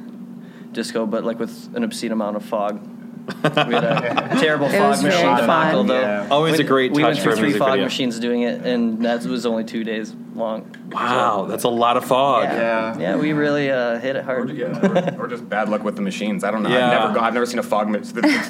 disco, 0.72 1.04
but 1.04 1.22
like 1.24 1.38
with 1.38 1.68
an 1.76 1.84
obscene 1.84 2.12
amount 2.12 2.36
of 2.36 2.44
fog. 2.46 2.80
We 3.26 3.42
had 3.74 3.84
a 3.84 4.36
terrible 4.40 4.66
It 4.66 4.78
fog 4.78 5.02
machine 5.02 5.36
debacle, 5.36 5.80
fun. 5.80 5.86
though. 5.88 6.00
Yeah. 6.00 6.28
Always 6.30 6.58
a 6.60 6.64
great 6.64 6.88
touch 6.90 6.96
We 6.96 7.02
went 7.02 7.18
for 7.18 7.22
through 7.36 7.50
three 7.50 7.58
fog 7.58 7.70
video. 7.70 7.84
machines 7.84 8.20
doing 8.20 8.42
it, 8.42 8.64
and 8.64 9.04
that 9.04 9.24
was 9.24 9.44
only 9.46 9.64
two 9.64 9.82
days 9.84 10.14
long. 10.34 10.72
Wow, 10.92 11.46
that's 11.48 11.64
a 11.64 11.68
lot 11.68 11.96
of 11.96 12.04
fog. 12.04 12.44
Yeah, 12.44 12.96
yeah, 12.98 13.16
we 13.16 13.32
really 13.32 13.70
uh, 13.70 13.98
hit 13.98 14.14
it 14.16 14.20
Or, 14.20 14.22
hard. 14.22 14.56
yeah, 14.56 15.16
or, 15.18 15.24
or 15.24 15.28
just 15.28 15.48
bad 15.48 15.68
luck 15.68 15.82
with 15.82 15.96
the 15.96 16.02
machines. 16.02 16.44
I 16.44 16.50
don't 16.50 16.62
know. 16.62 16.68
Yeah. 16.70 16.86
I've 16.86 17.00
never 17.02 17.14
gone, 17.14 17.24
I've 17.24 17.34
never 17.34 17.46
seen 17.46 17.58
a 17.58 17.62
fog 17.64 17.88
ma- 17.88 18.02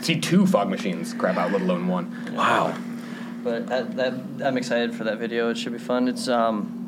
see 0.03 0.21
two 0.21 0.47
fog 0.47 0.69
machines 0.69 1.15
crap 1.15 1.37
out, 1.39 1.53
let 1.53 1.63
alone 1.63 1.89
one. 1.89 2.35
Wow. 2.35 2.77
But 3.43 3.69
that, 3.69 3.97
that 3.97 4.13
I'm 4.45 4.57
excited 4.59 4.95
for 4.95 5.05
that 5.05 5.19
video. 5.19 5.49
It 5.51 5.57
should 5.57 5.73
be 5.73 5.79
fun. 5.79 6.09
It's 6.09 6.29
um, 6.29 6.86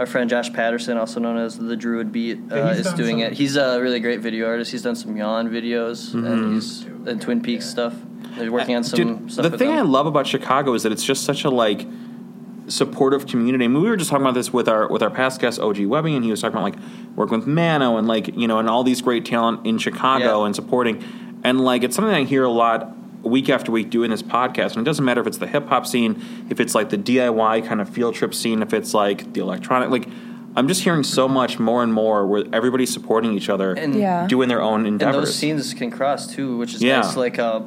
our 0.00 0.06
friend 0.06 0.30
Josh 0.30 0.50
Patterson, 0.52 0.96
also 0.96 1.20
known 1.20 1.36
as 1.36 1.58
the 1.58 1.76
Druid 1.76 2.10
Beat, 2.10 2.38
uh, 2.50 2.56
Yeah, 2.56 2.70
is 2.72 2.90
doing 2.94 3.18
some- 3.20 3.32
it. 3.32 3.32
He's 3.34 3.56
a 3.56 3.78
really 3.80 4.00
great 4.00 4.20
video 4.20 4.46
artist. 4.48 4.72
He's 4.72 4.80
done 4.82 4.96
some 4.96 5.14
Yawn 5.16 5.50
videos 5.50 6.10
Mm-hmm. 6.14 6.26
and 6.26 6.54
he's 6.54 6.86
and 7.06 7.20
Twin 7.20 7.42
Peaks 7.42 7.66
stuff. 7.68 7.94
They're 8.38 8.50
working 8.50 8.76
on 8.76 8.82
some 8.84 8.96
Dude, 8.96 9.30
stuff. 9.32 9.50
the 9.50 9.58
thing 9.58 9.68
them. 9.68 9.78
I 9.78 9.82
love 9.82 10.06
about 10.06 10.26
Chicago 10.26 10.72
is 10.72 10.84
that 10.84 10.92
it's 10.92 11.04
just 11.04 11.24
such 11.24 11.44
a 11.44 11.50
like 11.50 11.86
supportive 12.68 13.26
community. 13.26 13.64
I 13.64 13.68
mean, 13.68 13.82
we 13.82 13.88
were 13.90 13.96
just 13.96 14.10
talking 14.10 14.24
about 14.24 14.34
this 14.34 14.52
with 14.52 14.68
our 14.68 14.88
with 14.88 15.02
our 15.02 15.10
past 15.10 15.38
guest 15.40 15.60
OG 15.60 15.84
Webbing, 15.86 16.14
and 16.14 16.24
he 16.24 16.30
was 16.30 16.40
talking 16.40 16.56
about 16.58 16.64
like 16.64 16.78
working 17.16 17.38
with 17.38 17.46
Mano 17.46 17.96
and 17.98 18.08
like 18.08 18.28
you 18.36 18.48
know 18.48 18.58
and 18.58 18.68
all 18.70 18.84
these 18.84 19.02
great 19.02 19.24
talent 19.26 19.66
in 19.66 19.76
Chicago 19.78 20.40
Yeah. 20.40 20.46
and 20.46 20.54
supporting. 20.56 21.04
And 21.44 21.60
like 21.60 21.82
it's 21.84 21.94
something 21.96 22.14
I 22.14 22.24
hear 22.24 22.44
a 22.44 22.50
lot 22.50 22.96
week 23.22 23.48
after 23.48 23.70
week 23.72 23.90
doing 23.90 24.10
this 24.10 24.22
podcast. 24.22 24.72
And 24.72 24.78
it 24.78 24.84
doesn't 24.84 25.04
matter 25.04 25.20
if 25.20 25.26
it's 25.26 25.38
the 25.38 25.46
hip 25.46 25.66
hop 25.68 25.86
scene, 25.86 26.22
if 26.50 26.60
it's 26.60 26.74
like 26.74 26.90
the 26.90 26.98
DIY 26.98 27.66
kind 27.66 27.80
of 27.80 27.88
field 27.88 28.14
trip 28.14 28.34
scene, 28.34 28.62
if 28.62 28.72
it's 28.72 28.94
like 28.94 29.32
the 29.32 29.40
electronic 29.40 29.90
like. 29.90 30.08
I'm 30.56 30.66
just 30.66 30.82
hearing 30.82 31.04
so 31.04 31.28
much 31.28 31.60
more 31.60 31.84
and 31.84 31.94
more 31.94 32.26
where 32.26 32.42
everybody's 32.52 32.92
supporting 32.92 33.34
each 33.34 33.48
other, 33.48 33.72
And- 33.74 33.94
Yeah. 33.94 34.26
doing 34.26 34.48
their 34.48 34.60
own 34.60 34.84
endeavors. 34.84 35.14
and 35.14 35.22
those 35.26 35.34
scenes 35.36 35.74
can 35.74 35.92
cross 35.92 36.26
too, 36.26 36.56
which 36.56 36.74
is 36.74 36.82
Yeah. 36.82 37.02
nice. 37.02 37.16
Like 37.16 37.38
uh, 37.38 37.60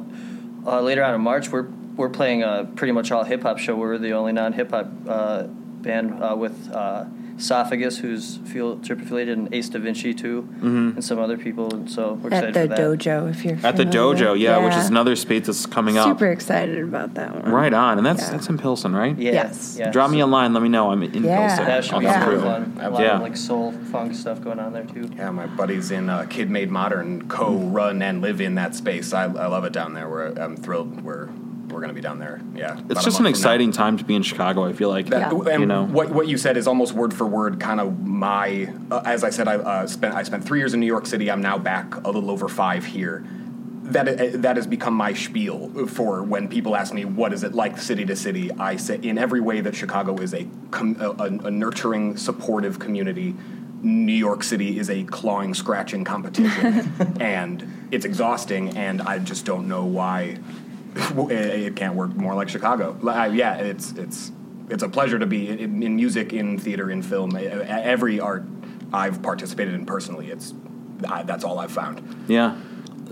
uh, 0.66 0.82
later 0.82 1.02
on 1.02 1.14
in 1.14 1.20
March, 1.22 1.50
we're 1.50 1.64
we're 1.96 2.10
playing 2.10 2.42
a 2.42 2.68
pretty 2.76 2.92
much 2.92 3.10
all 3.10 3.24
hip 3.24 3.42
hop 3.42 3.58
show. 3.58 3.74
We're 3.74 3.96
the 3.96 4.12
only 4.12 4.32
non 4.32 4.52
hip 4.52 4.70
hop 4.72 4.88
uh, 5.08 5.44
band 5.80 6.22
uh, 6.22 6.36
with 6.36 6.70
uh, 6.74 7.04
Esophagus, 7.38 7.98
who's 7.98 8.36
field 8.38 8.84
trip 8.84 9.00
affiliated, 9.00 9.36
and 9.36 9.52
Ace 9.54 9.68
Da 9.68 9.78
Vinci 9.80 10.14
too, 10.14 10.48
and 10.62 11.04
some 11.04 11.18
other 11.18 11.36
people. 11.36 11.72
And 11.74 11.90
so 11.90 12.14
we're 12.22 12.30
At 12.32 12.44
excited 12.44 12.54
the 12.54 12.76
for 12.76 12.80
that. 12.96 12.98
dojo, 13.00 13.30
if 13.30 13.44
you're 13.44 13.58
At 13.64 13.76
the 13.76 13.84
dojo, 13.84 14.38
yeah, 14.38 14.64
which 14.64 14.74
is 14.74 14.88
another 14.88 15.16
space 15.16 15.46
that's 15.46 15.66
coming 15.66 15.98
up. 15.98 16.06
Super 16.06 16.28
excited 16.30 16.78
about 16.78 17.14
that 17.14 17.34
one. 17.42 17.52
Right 17.52 17.74
on, 17.74 17.98
and 17.98 18.06
that's 18.06 18.22
Yeah. 18.22 18.30
that's 18.30 18.48
in 18.48 18.58
Pilsen, 18.58 18.94
right? 18.94 19.18
Yeah. 19.18 19.32
Yes. 19.32 19.76
yeah. 19.78 19.90
Drop 19.90 20.10
me 20.10 20.20
a 20.20 20.26
line. 20.26 20.54
Let 20.54 20.62
me 20.62 20.68
know. 20.68 20.90
I'm 20.90 21.02
in 21.02 21.24
Yeah. 21.24 21.48
Pilsen. 21.48 21.64
That 21.66 21.84
should 21.84 21.94
I'll 21.94 22.00
be 22.00 22.06
Yeah. 22.06 22.24
super 22.24 22.40
fun. 22.40 22.76
A 22.80 22.90
lot 22.90 23.02
Yeah. 23.02 23.16
of 23.16 23.22
like 23.22 23.36
soul 23.36 23.72
funk 23.90 24.14
stuff 24.14 24.40
going 24.42 24.60
on 24.60 24.72
there 24.72 24.84
too. 24.84 25.08
Yeah, 25.16 25.30
my 25.30 25.46
buddies 25.46 25.90
in 25.90 26.08
uh, 26.08 26.26
Kid 26.28 26.50
Made 26.50 26.70
Modern 26.70 27.26
co-run 27.28 28.00
and 28.02 28.20
live 28.22 28.40
in 28.40 28.54
that 28.54 28.74
space. 28.74 29.12
I, 29.12 29.24
I 29.24 29.46
love 29.46 29.64
it 29.64 29.72
down 29.72 29.94
there. 29.94 30.08
We're, 30.08 30.32
I'm 30.34 30.56
thrilled. 30.56 31.02
We're 31.02 31.28
we're 31.74 31.80
going 31.80 31.88
to 31.88 31.94
be 31.94 32.00
down 32.00 32.18
there. 32.20 32.40
Yeah, 32.54 32.80
It's 32.88 33.02
just 33.04 33.06
an 33.06 33.12
from 33.16 33.24
now. 33.24 33.30
exciting 33.30 33.72
time 33.72 33.98
to 33.98 34.04
be 34.04 34.14
in 34.14 34.22
Chicago. 34.22 34.64
I 34.64 34.72
feel 34.72 34.88
like 34.88 35.06
That, 35.06 35.32
Yeah. 35.32 35.52
And 35.52 35.60
you 35.60 35.66
know. 35.66 35.84
what 35.84 36.10
what 36.10 36.28
you 36.28 36.38
said 36.38 36.56
is 36.56 36.66
almost 36.68 36.92
word 36.94 37.12
for 37.12 37.26
word 37.26 37.58
kind 37.60 37.80
of 37.80 38.00
my. 38.06 38.72
Uh, 38.90 39.02
as 39.04 39.24
I 39.24 39.30
said, 39.30 39.48
I 39.48 39.56
uh, 39.56 39.86
spent 39.86 40.14
I 40.14 40.22
spent 40.22 40.44
three 40.44 40.60
years 40.60 40.72
in 40.72 40.80
New 40.80 40.86
York 40.86 41.06
City. 41.06 41.30
I'm 41.30 41.42
now 41.42 41.58
back 41.58 41.96
a 41.96 42.10
little 42.10 42.30
over 42.30 42.48
five 42.48 42.84
here. 42.86 43.24
That 43.82 44.08
uh, 44.08 44.38
that 44.38 44.56
has 44.56 44.66
become 44.66 44.94
my 44.94 45.12
spiel 45.12 45.86
for 45.88 46.22
when 46.22 46.48
people 46.48 46.74
ask 46.76 46.94
me 46.94 47.04
what 47.04 47.32
is 47.34 47.42
it 47.42 47.54
like 47.54 47.76
city 47.78 48.04
to 48.06 48.16
city. 48.16 48.50
I 48.52 48.76
say 48.76 48.98
in 49.02 49.18
every 49.18 49.40
way 49.42 49.60
that 49.60 49.74
Chicago 49.74 50.16
is 50.16 50.32
a 50.32 50.46
com- 50.70 50.96
a, 51.00 51.10
a 51.48 51.50
nurturing, 51.50 52.16
supportive 52.16 52.78
community. 52.78 53.34
New 53.82 54.14
York 54.14 54.42
City 54.42 54.78
is 54.78 54.88
a 54.88 55.04
clawing, 55.04 55.52
scratching 55.52 56.04
competition, 56.04 56.90
and 57.20 57.88
it's 57.90 58.06
exhausting. 58.06 58.78
And 58.78 59.02
I 59.02 59.18
just 59.18 59.44
don't 59.44 59.68
know 59.68 59.84
why 59.84 60.38
it, 61.30 61.32
it 61.32 61.76
can't 61.76 61.94
work 61.94 62.14
more 62.14 62.34
like 62.34 62.48
Chicago. 62.48 62.96
Li- 63.00 63.12
uh, 63.12 63.24
yeah, 63.26 63.56
it's 63.56 63.92
it's 63.92 64.32
it's 64.70 64.82
a 64.82 64.88
pleasure 64.88 65.18
to 65.18 65.26
be 65.26 65.48
in, 65.48 65.82
in 65.82 65.96
music, 65.96 66.32
in 66.32 66.58
theater, 66.58 66.90
in 66.90 67.02
film. 67.02 67.36
Every 67.36 68.20
art 68.20 68.44
I've 68.92 69.22
participated 69.22 69.74
in 69.74 69.86
personally, 69.86 70.30
it's 70.30 70.54
I, 71.08 71.22
that's 71.22 71.44
all 71.44 71.58
I've 71.58 71.72
found. 71.72 72.24
Yeah. 72.28 72.56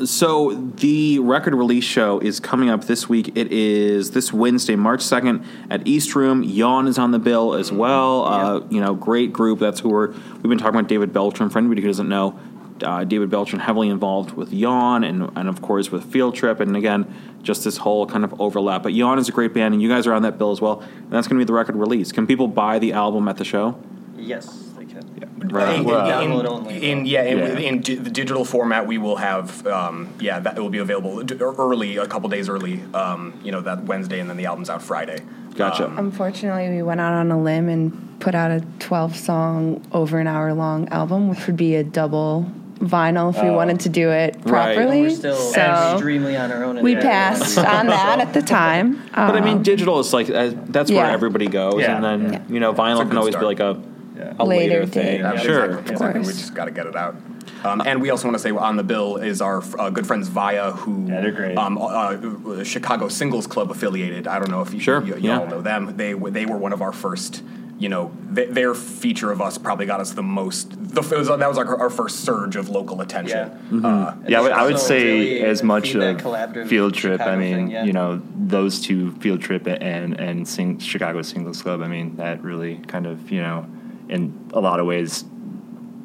So 0.04 0.54
the 0.54 1.18
record 1.18 1.54
release 1.54 1.84
show 1.84 2.18
is 2.18 2.40
coming 2.40 2.70
up 2.70 2.84
this 2.84 3.08
week. 3.08 3.36
It 3.36 3.52
is 3.52 4.12
this 4.12 4.32
Wednesday, 4.32 4.74
March 4.74 5.02
second, 5.02 5.44
at 5.68 5.86
East 5.86 6.14
Room. 6.14 6.42
Yawn 6.42 6.88
is 6.88 6.98
on 6.98 7.10
the 7.10 7.18
bill 7.18 7.54
as 7.54 7.70
well. 7.70 8.24
Uh, 8.24 8.60
you 8.70 8.80
know, 8.80 8.94
great 8.94 9.32
group. 9.32 9.58
That's 9.58 9.80
who 9.80 9.90
we're. 9.90 10.08
We've 10.08 10.42
been 10.44 10.58
talking 10.58 10.78
about 10.78 10.88
David 10.88 11.12
Beltran. 11.12 11.50
For 11.50 11.58
anybody 11.58 11.82
who 11.82 11.88
doesn't 11.88 12.08
know, 12.08 12.38
uh, 12.82 13.04
David 13.04 13.30
Beltran 13.30 13.60
heavily 13.60 13.88
involved 13.88 14.32
with 14.32 14.52
Yawn 14.52 15.04
and 15.04 15.30
and 15.36 15.48
of 15.48 15.62
course 15.62 15.90
with 15.90 16.04
Field 16.12 16.34
Trip. 16.34 16.60
And 16.60 16.76
again, 16.76 17.12
just 17.42 17.64
this 17.64 17.76
whole 17.78 18.06
kind 18.06 18.24
of 18.24 18.40
overlap. 18.40 18.82
But 18.82 18.92
Yawn 18.92 19.18
is 19.18 19.28
a 19.28 19.32
great 19.32 19.52
band, 19.54 19.74
and 19.74 19.82
you 19.82 19.88
guys 19.88 20.06
are 20.06 20.12
on 20.12 20.22
that 20.22 20.38
bill 20.38 20.50
as 20.52 20.60
well. 20.60 20.80
And 20.80 21.10
that's 21.10 21.26
going 21.28 21.38
to 21.38 21.44
be 21.44 21.46
the 21.46 21.52
record 21.52 21.76
release. 21.76 22.12
Can 22.12 22.26
people 22.26 22.48
buy 22.48 22.78
the 22.78 22.92
album 22.92 23.28
at 23.28 23.36
the 23.36 23.44
show? 23.44 23.78
Yes, 24.16 24.46
they 24.78 24.84
can. 24.84 25.02
Right. 25.48 25.78
In, 25.80 25.84
Well, 25.84 26.06
in- 26.22 26.30
download 26.30 26.44
only. 26.46 26.90
in- 26.90 27.04
yeah, 27.06 27.24
in, 27.24 27.38
Yeah. 27.38 27.58
in 27.58 27.80
di- 27.80 27.96
the 27.96 28.10
digital 28.10 28.44
format, 28.44 28.86
we 28.86 28.96
will 28.98 29.16
have 29.16 29.66
um, 29.66 30.08
yeah 30.20 30.38
that 30.40 30.56
it 30.56 30.60
will 30.60 30.70
be 30.70 30.78
available 30.78 31.22
d- 31.22 31.34
early, 31.40 31.96
a 31.96 32.06
couple 32.06 32.28
days 32.28 32.48
early. 32.48 32.80
Um, 32.94 33.32
you 33.42 33.50
know 33.50 33.60
that 33.62 33.84
Wednesday, 33.84 34.20
and 34.20 34.30
then 34.30 34.36
the 34.36 34.46
album's 34.46 34.70
out 34.70 34.82
Friday. 34.82 35.18
Gotcha. 35.56 35.92
Unfortunately, 35.98 36.70
we 36.70 36.82
went 36.82 37.00
out 37.00 37.12
on 37.12 37.30
a 37.30 37.38
limb 37.38 37.68
and 37.68 38.18
put 38.20 38.34
out 38.34 38.50
a 38.50 38.62
12 38.78 39.16
song, 39.16 39.82
over 39.92 40.18
an 40.18 40.26
hour 40.26 40.54
long 40.54 40.88
album, 40.88 41.28
which 41.28 41.46
would 41.46 41.56
be 41.58 41.74
a 41.74 41.84
double 41.84 42.46
vinyl 42.82 43.34
if 43.34 43.42
we 43.42 43.50
wanted 43.50 43.80
to 43.80 43.88
do 43.88 44.10
it 44.10 44.34
Right. 44.44 44.74
properly. 44.76 45.02
We're 45.02 45.10
still 45.10 45.36
so 45.36 45.92
extremely 45.94 46.36
on 46.36 46.50
our 46.50 46.64
own. 46.64 46.78
in 46.78 46.84
we 46.84 46.94
there. 46.94 47.02
passed 47.02 47.56
on 47.58 47.86
that 47.86 48.18
at 48.20 48.32
the 48.34 48.42
time. 48.42 49.00
but 49.14 49.36
I 49.36 49.40
mean, 49.40 49.58
Um, 49.58 49.62
digital 49.62 50.00
is 50.00 50.12
like 50.12 50.28
uh, 50.30 50.50
that's 50.68 50.90
where 50.90 51.06
Yeah. 51.06 51.12
everybody 51.12 51.46
goes, 51.46 51.80
Yeah. 51.80 51.94
and 51.96 52.04
then 52.04 52.32
Yeah. 52.32 52.38
you 52.48 52.60
know, 52.60 52.72
vinyl 52.74 53.06
can 53.08 53.16
always 53.16 53.34
start. 53.34 53.42
be 53.42 53.46
like 53.46 53.60
a 53.60 53.76
Yeah. 54.18 54.32
a 54.38 54.44
later, 54.44 54.80
Later 54.80 54.86
thing. 54.86 55.04
date. 55.04 55.20
Yeah, 55.20 55.36
sure. 55.38 55.64
exactly, 55.64 55.92
exactly. 55.92 56.20
We 56.20 56.26
just 56.26 56.54
got 56.54 56.64
to 56.66 56.70
get 56.70 56.86
it 56.86 56.96
out. 56.96 57.16
Um, 57.64 57.80
and 57.86 58.02
we 58.02 58.10
also 58.10 58.26
want 58.26 58.36
to 58.36 58.42
say 58.42 58.50
on 58.50 58.76
the 58.76 58.82
bill 58.82 59.16
is 59.16 59.40
our 59.40 59.62
uh, 59.78 59.88
good 59.90 60.06
friends 60.06 60.26
Via, 60.28 60.72
who 60.72 61.06
Yeah, 61.08 61.20
they're 61.20 61.30
great. 61.30 61.56
Um, 61.56 61.78
uh, 61.78 61.82
uh, 61.86 62.64
Chicago 62.64 63.08
Singles 63.08 63.46
Club 63.46 63.70
affiliated. 63.70 64.26
I 64.26 64.38
don't 64.40 64.50
know 64.50 64.60
if 64.60 64.74
you, 64.74 64.80
Sure, 64.80 65.00
you, 65.02 65.14
you 65.14 65.28
yeah. 65.30 65.38
all 65.38 65.46
know 65.46 65.60
them. 65.60 65.94
They 65.96 66.12
they 66.14 66.44
were 66.46 66.56
one 66.56 66.72
of 66.72 66.82
our 66.82 66.92
first. 66.92 67.42
You 67.82 67.88
know, 67.88 68.12
th- 68.32 68.50
their 68.50 68.74
feature 68.74 69.32
of 69.32 69.40
us 69.40 69.58
probably 69.58 69.86
got 69.86 69.98
us 69.98 70.12
the 70.12 70.22
most. 70.22 70.70
The, 70.70 71.00
was, 71.00 71.26
that 71.26 71.48
was 71.48 71.56
like 71.56 71.66
our, 71.66 71.80
our 71.80 71.90
first 71.90 72.20
surge 72.20 72.54
of 72.54 72.68
local 72.68 73.00
attention. 73.00 73.36
Yeah. 73.36 73.48
Mm-hmm. 73.48 73.84
Uh, 73.84 74.14
Yeah, 74.28 74.38
I 74.38 74.42
would, 74.42 74.52
I 74.52 74.64
would 74.66 74.78
say 74.78 75.04
really 75.04 75.40
as 75.42 75.64
much 75.64 75.92
feed 75.92 76.02
of 76.02 76.16
collaborative 76.18 76.68
field 76.68 76.94
trip. 76.94 77.20
I 77.20 77.34
mean, 77.34 77.54
thing, 77.54 77.70
yeah. 77.72 77.82
you 77.82 77.92
know, 77.92 78.22
those 78.36 78.80
two 78.80 79.10
field 79.16 79.40
trip 79.42 79.66
and 79.66 80.20
and 80.20 80.46
sing, 80.46 80.78
Chicago 80.78 81.22
Singles 81.22 81.60
Club. 81.60 81.82
I 81.82 81.88
mean, 81.88 82.14
that 82.16 82.40
really 82.44 82.76
kind 82.86 83.06
of 83.06 83.32
you 83.32 83.42
know, 83.42 83.66
in 84.08 84.48
a 84.54 84.60
lot 84.60 84.78
of 84.78 84.86
ways, 84.86 85.24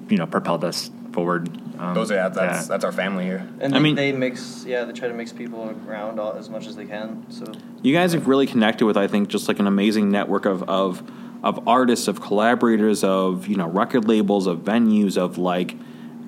you 0.09 0.17
know, 0.17 0.25
propelled 0.25 0.63
us 0.63 0.89
forward. 1.13 1.47
Um, 1.79 1.93
those 1.93 2.09
are 2.09 2.15
yeah, 2.15 2.29
that's 2.29 2.61
yeah. 2.61 2.67
that's 2.67 2.85
our 2.85 2.91
family 2.91 3.25
here. 3.25 3.47
And 3.59 3.75
I 3.75 3.79
mean- 3.79 3.95
they 3.95 4.11
mix, 4.11 4.65
yeah, 4.67 4.83
they 4.83 4.93
try 4.93 5.07
to 5.07 5.13
mix 5.13 5.31
people 5.31 5.75
around 5.87 6.19
all, 6.19 6.33
as 6.33 6.49
much 6.49 6.65
as 6.65 6.75
they 6.75 6.85
can. 6.85 7.25
So 7.29 7.45
You 7.83 7.93
guys 7.93 8.13
have 8.13 8.27
really 8.27 8.47
connected 8.47 8.85
with, 8.85 8.97
I 8.97 9.07
think, 9.07 9.27
just 9.29 9.47
like 9.47 9.59
an 9.59 9.67
amazing 9.67 10.09
network 10.09 10.45
of 10.45 10.63
of 10.67 11.03
of 11.47 11.67
artists, 11.67 12.07
of 12.07 12.21
collaborators, 12.21 13.03
of 13.03 13.47
you 13.47 13.55
know 13.55 13.67
record 13.67 14.07
labels, 14.07 14.47
of 14.47 14.59
venues, 14.59 15.17
of 15.17 15.37
like. 15.37 15.75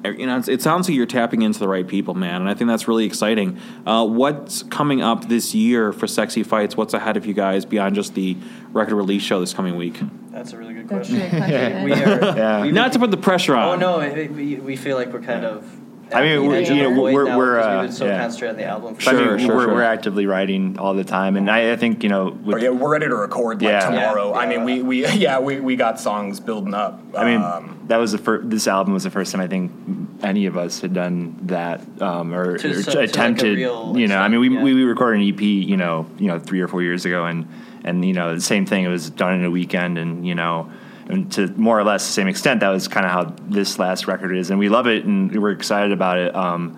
You 0.01 0.27
know, 0.27 0.41
it 0.47 0.61
sounds 0.61 0.87
like 0.87 0.95
you're 0.95 1.05
tapping 1.05 1.41
into 1.41 1.59
the 1.59 1.67
right 1.67 1.85
people, 1.85 2.13
man, 2.13 2.39
and 2.39 2.49
I 2.49 2.53
think 2.53 2.69
that's 2.69 2.87
really 2.87 3.03
exciting. 3.03 3.59
Uh, 3.85 4.05
what's 4.07 4.63
coming 4.63 5.01
up 5.01 5.27
this 5.27 5.53
year 5.53 5.91
for 5.91 6.07
Sexy 6.07 6.41
Fights? 6.41 6.77
What's 6.77 6.93
ahead 6.93 7.17
of 7.17 7.25
you 7.25 7.33
guys 7.33 7.65
beyond 7.65 7.95
just 7.95 8.13
the 8.15 8.37
record 8.71 8.95
release 8.95 9.21
show 9.23 9.41
this 9.41 9.53
coming 9.53 9.75
week? 9.75 9.99
that's 10.31 10.53
a 10.53 10.57
really 10.57 10.73
good 10.73 10.87
That's 10.87 11.09
question. 11.09 11.19
your 11.19 11.29
question. 11.47 11.83
we 11.83 11.91
are. 11.91 12.37
Yeah. 12.37 12.61
we- 12.61 12.71
Not 12.71 12.93
to 12.93 12.99
put 12.99 13.11
the 13.11 13.17
pressure 13.17 13.55
on. 13.57 13.83
Oh 13.83 13.99
no, 13.99 14.13
we, 14.13 14.55
we 14.55 14.77
feel 14.77 14.95
like 14.95 15.11
we're 15.11 15.19
kind 15.21 15.43
of. 15.43 15.69
I 16.13 16.21
mean, 16.21 16.47
we're- 16.47 16.63
you 16.65 16.83
know, 16.83 17.01
we're- 17.01 17.29
now 17.29 17.37
we're, 17.37 17.59
uh, 17.59 17.81
we've 17.81 17.89
been 17.89 17.91
so 17.95 18.05
yeah. 18.05 18.19
concentrated 18.21 18.55
on 18.55 18.61
the 18.61 18.65
album. 18.67 18.95
For 18.95 19.05
But 19.05 19.15
I 19.15 19.17
Sure, 19.23 19.37
mean, 19.37 19.45
sure, 19.45 19.55
we're, 19.55 19.63
sure. 19.65 19.73
we're 19.75 19.83
actively 19.83 20.25
writing 20.25 20.77
all 20.79 20.93
the 20.93 21.03
time, 21.03 21.35
and 21.35 21.49
I, 21.49 21.71
I 21.71 21.75
think 21.75 22.03
you 22.03 22.09
know, 22.09 22.29
with, 22.43 22.61
yeah, 22.61 22.69
we're 22.69 22.89
ready 22.91 23.07
to 23.07 23.15
record 23.15 23.61
like 23.61 23.69
Yeah. 23.71 23.85
tomorrow. 23.89 24.31
Yeah. 24.31 24.37
I 24.39 24.45
mean, 24.47 24.63
we, 24.63 24.81
we 24.81 25.07
yeah 25.13 25.39
we, 25.39 25.59
we 25.59 25.75
got 25.75 25.99
songs 25.99 26.39
building 26.39 26.73
up. 26.73 26.99
I 27.15 27.25
mean, 27.25 27.41
um, 27.41 27.79
that 27.87 27.97
was 27.97 28.11
the 28.11 28.17
first. 28.17 28.49
This 28.49 28.67
album 28.67 28.93
was 28.93 29.03
the 29.03 29.11
first 29.11 29.31
time 29.31 29.41
I 29.41 29.47
think 29.47 29.71
any 30.23 30.45
of 30.47 30.57
us 30.57 30.81
had 30.81 30.93
done 30.93 31.37
that, 31.43 31.81
um, 32.01 32.33
or, 32.33 32.57
To 32.57 32.69
or 32.71 32.81
so- 32.81 32.91
to, 32.91 32.97
like, 32.99 33.09
attempted. 33.09 33.57
real 33.57 33.93
you 33.97 34.07
know, 34.07 34.17
I 34.19 34.27
mean, 34.27 34.39
we, 34.39 34.47
extent, 34.47 34.63
we 34.63 34.73
we 34.73 34.83
recorded 34.83 35.21
an 35.21 35.27
EP, 35.33 35.41
you 35.41 35.77
know, 35.77 36.07
you 36.17 36.27
know, 36.27 36.39
three 36.39 36.61
or 36.61 36.67
four 36.67 36.81
years 36.81 37.05
ago, 37.05 37.25
and 37.25 37.47
and 37.83 38.03
you 38.03 38.13
know, 38.13 38.33
the 38.35 38.41
same 38.41 38.65
thing. 38.65 38.83
It 38.83 38.89
was 38.89 39.09
done 39.09 39.33
in 39.35 39.45
a 39.45 39.51
weekend, 39.51 39.97
and 39.97 40.25
you 40.27 40.35
know, 40.35 40.69
and 41.09 41.31
to 41.33 41.47
more 41.57 41.77
or 41.79 41.83
less 41.83 42.05
the 42.05 42.13
same 42.13 42.27
extent, 42.27 42.59
that 42.61 42.69
was 42.69 42.87
kind 42.87 43.05
of 43.05 43.11
how 43.11 43.35
this 43.47 43.79
last 43.79 44.07
record 44.07 44.35
is, 44.35 44.49
and 44.51 44.59
we 44.59 44.69
love 44.69 44.87
it, 44.87 45.05
and 45.05 45.35
we're 45.41 45.51
excited 45.51 45.91
about 45.91 46.17
it. 46.17 46.33
Um, 46.35 46.77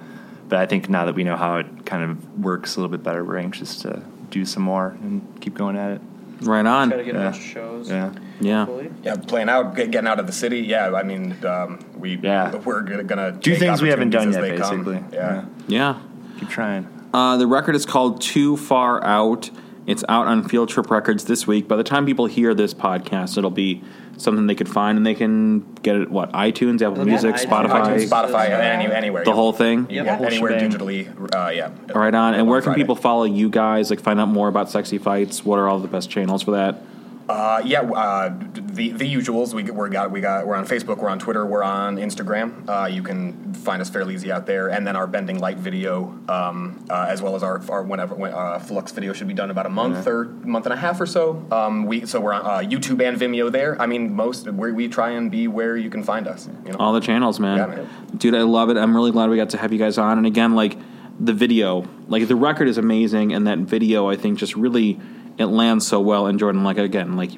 but 0.49 0.59
I 0.59 0.65
think 0.65 0.89
now 0.89 1.05
that 1.05 1.15
we 1.15 1.23
know 1.23 1.35
how 1.37 1.57
it 1.57 1.85
kind 1.85 2.03
of 2.03 2.39
works 2.43 2.75
a 2.75 2.79
little 2.79 2.89
bit 2.91 3.03
better, 3.03 3.23
we're 3.23 3.37
anxious 3.37 3.75
to 3.81 4.01
do 4.29 4.45
some 4.45 4.63
more 4.63 4.97
and 5.01 5.21
keep 5.41 5.53
going 5.53 5.77
at 5.77 5.91
it. 5.91 6.01
Right 6.41 6.65
on. 6.65 6.87
Try 6.89 6.97
to 6.97 7.03
get 7.03 7.15
a 7.15 7.19
Yeah. 7.19 7.23
bunch 7.25 7.37
of 7.37 7.43
shows. 7.43 7.89
Yeah. 7.89 8.11
Yeah. 8.39 8.65
hopefully. 8.65 8.91
yeah, 9.03 9.15
playing 9.27 9.49
out, 9.49 9.75
getting 9.75 10.07
out 10.07 10.19
of 10.19 10.25
the 10.25 10.33
city. 10.33 10.61
Yeah, 10.61 10.93
I 10.95 11.03
mean, 11.03 11.35
um, 11.45 11.79
we 11.95 12.17
Yeah. 12.17 12.55
we're 12.55 12.81
gonna, 12.81 13.03
gonna 13.03 13.33
Do 13.33 13.53
things 13.55 13.81
we 13.81 13.89
haven't 13.89 14.09
done 14.09 14.31
yet, 14.31 14.39
opportunities 14.39 14.61
as 14.63 14.69
they 14.69 14.75
come. 14.75 14.83
basically. 14.83 15.17
Yeah. 15.17 15.43
Yeah. 15.67 15.95
Keep 16.39 16.49
trying. 16.49 16.87
Uh, 17.13 17.37
the 17.37 17.45
record 17.45 17.75
is 17.75 17.85
called 17.85 18.21
Too 18.21 18.57
Far 18.57 19.03
Out. 19.03 19.51
It's 19.87 20.03
out 20.07 20.27
on 20.27 20.47
Field 20.47 20.69
Trip 20.69 20.89
Records 20.91 21.25
this 21.25 21.47
week. 21.47 21.67
By 21.67 21.75
the 21.75 21.83
time 21.83 22.05
people 22.05 22.27
hear 22.27 22.53
this 22.53 22.73
podcast, 22.73 23.37
it'll 23.37 23.49
be 23.49 23.81
something 24.15 24.45
they 24.45 24.53
could 24.55 24.69
find, 24.69 24.95
and 24.95 25.05
they 25.05 25.15
can 25.15 25.61
get 25.81 25.95
it. 25.95 26.11
What 26.11 26.31
iTunes, 26.33 26.81
Apple 26.83 26.99
Yeah, 26.99 27.03
Music, 27.05 27.35
iTunes, 27.35 27.45
Spotify, 27.45 27.85
iTunes, 27.97 28.07
Spotify, 28.09 28.49
Yeah. 28.49 28.57
any, 28.59 28.85
anywhere. 28.93 29.23
the 29.23 29.31
yeah. 29.31 29.35
whole 29.35 29.51
thing. 29.53 29.87
Yep. 29.89 30.05
Yeah, 30.05 30.15
Whole 30.17 30.27
anywhere 30.27 30.59
shebang. 30.59 30.71
digitally. 30.71 31.35
Uh, 31.35 31.49
yeah. 31.49 31.71
Right 31.95 32.13
on. 32.13 32.33
And 32.33 32.43
On 32.43 32.47
where 32.47 32.61
can 32.61 32.65
Friday. 32.73 32.81
people 32.83 32.95
follow 32.95 33.23
you 33.23 33.49
guys? 33.49 33.89
Like 33.89 33.99
find 34.01 34.19
out 34.19 34.27
more 34.27 34.47
about 34.47 34.69
Sexy 34.69 34.99
Fights. 34.99 35.43
What 35.43 35.57
are 35.57 35.67
all 35.67 35.79
the 35.79 35.87
best 35.87 36.11
channels 36.11 36.43
for 36.43 36.51
that? 36.51 36.81
Uh, 37.29 37.61
yeah, 37.65 37.81
uh, 37.81 38.29
the 38.53 38.91
the 38.91 39.13
usuals. 39.13 39.53
We 39.53 39.63
we're 39.63 39.89
got 39.89 40.11
we 40.11 40.21
got 40.21 40.47
we're 40.47 40.55
on 40.55 40.65
Facebook, 40.65 40.97
we're 40.97 41.09
on 41.09 41.19
Twitter, 41.19 41.45
we're 41.45 41.63
on 41.63 41.97
Instagram. 41.97 42.67
Uh, 42.67 42.87
you 42.87 43.03
can 43.03 43.53
find 43.53 43.81
us 43.81 43.89
fairly 43.89 44.15
easy 44.15 44.31
out 44.31 44.45
there, 44.45 44.69
and 44.69 44.85
then 44.85 44.95
our 44.95 45.07
Bending 45.07 45.39
Light 45.39 45.57
video, 45.57 46.17
um, 46.27 46.85
uh, 46.89 47.05
as 47.07 47.21
well 47.21 47.35
as 47.35 47.43
our 47.43 47.61
our 47.69 47.83
whenever 47.83 48.15
when, 48.15 48.33
uh, 48.33 48.59
Flux 48.59 48.91
video 48.91 49.13
should 49.13 49.27
be 49.27 49.33
done 49.33 49.51
about 49.51 49.65
a 49.65 49.69
month 49.69 50.07
or 50.07 50.25
month 50.25 50.65
and 50.65 50.73
a 50.73 50.77
half 50.77 50.99
or 50.99 51.05
so. 51.05 51.45
Um, 51.51 51.85
we 51.85 52.05
so 52.05 52.19
we're 52.19 52.33
on 52.33 52.45
uh, 52.45 52.67
YouTube 52.67 53.01
and 53.01 53.17
Vimeo 53.17 53.51
there. 53.51 53.81
I 53.81 53.85
mean, 53.85 54.13
most 54.13 54.49
where 54.51 54.73
we 54.73 54.87
try 54.87 55.11
and 55.11 55.29
be 55.29 55.47
where 55.47 55.77
you 55.77 55.89
can 55.89 56.03
find 56.03 56.27
us. 56.27 56.49
You 56.65 56.71
know? 56.71 56.77
All 56.79 56.93
the 56.93 57.01
channels, 57.01 57.39
man. 57.39 57.57
Yeah, 57.57 57.65
man. 57.67 57.89
Dude, 58.17 58.35
I 58.35 58.41
love 58.43 58.69
it. 58.69 58.77
I'm 58.77 58.95
really 58.95 59.11
glad 59.11 59.29
we 59.29 59.37
got 59.37 59.51
to 59.51 59.57
have 59.57 59.71
you 59.71 59.79
guys 59.79 59.97
on. 59.97 60.17
And 60.17 60.25
again, 60.25 60.55
like 60.55 60.77
the 61.19 61.33
video, 61.33 61.85
like 62.07 62.27
the 62.27 62.35
record 62.35 62.67
is 62.67 62.77
amazing, 62.77 63.33
and 63.33 63.47
that 63.47 63.59
video, 63.59 64.09
I 64.09 64.15
think, 64.15 64.39
just 64.39 64.55
really 64.55 64.99
it 65.37 65.45
lands 65.45 65.87
so 65.87 65.99
well. 65.99 66.27
And 66.27 66.39
Jordan, 66.39 66.63
like 66.63 66.77
again, 66.77 67.15
like 67.15 67.31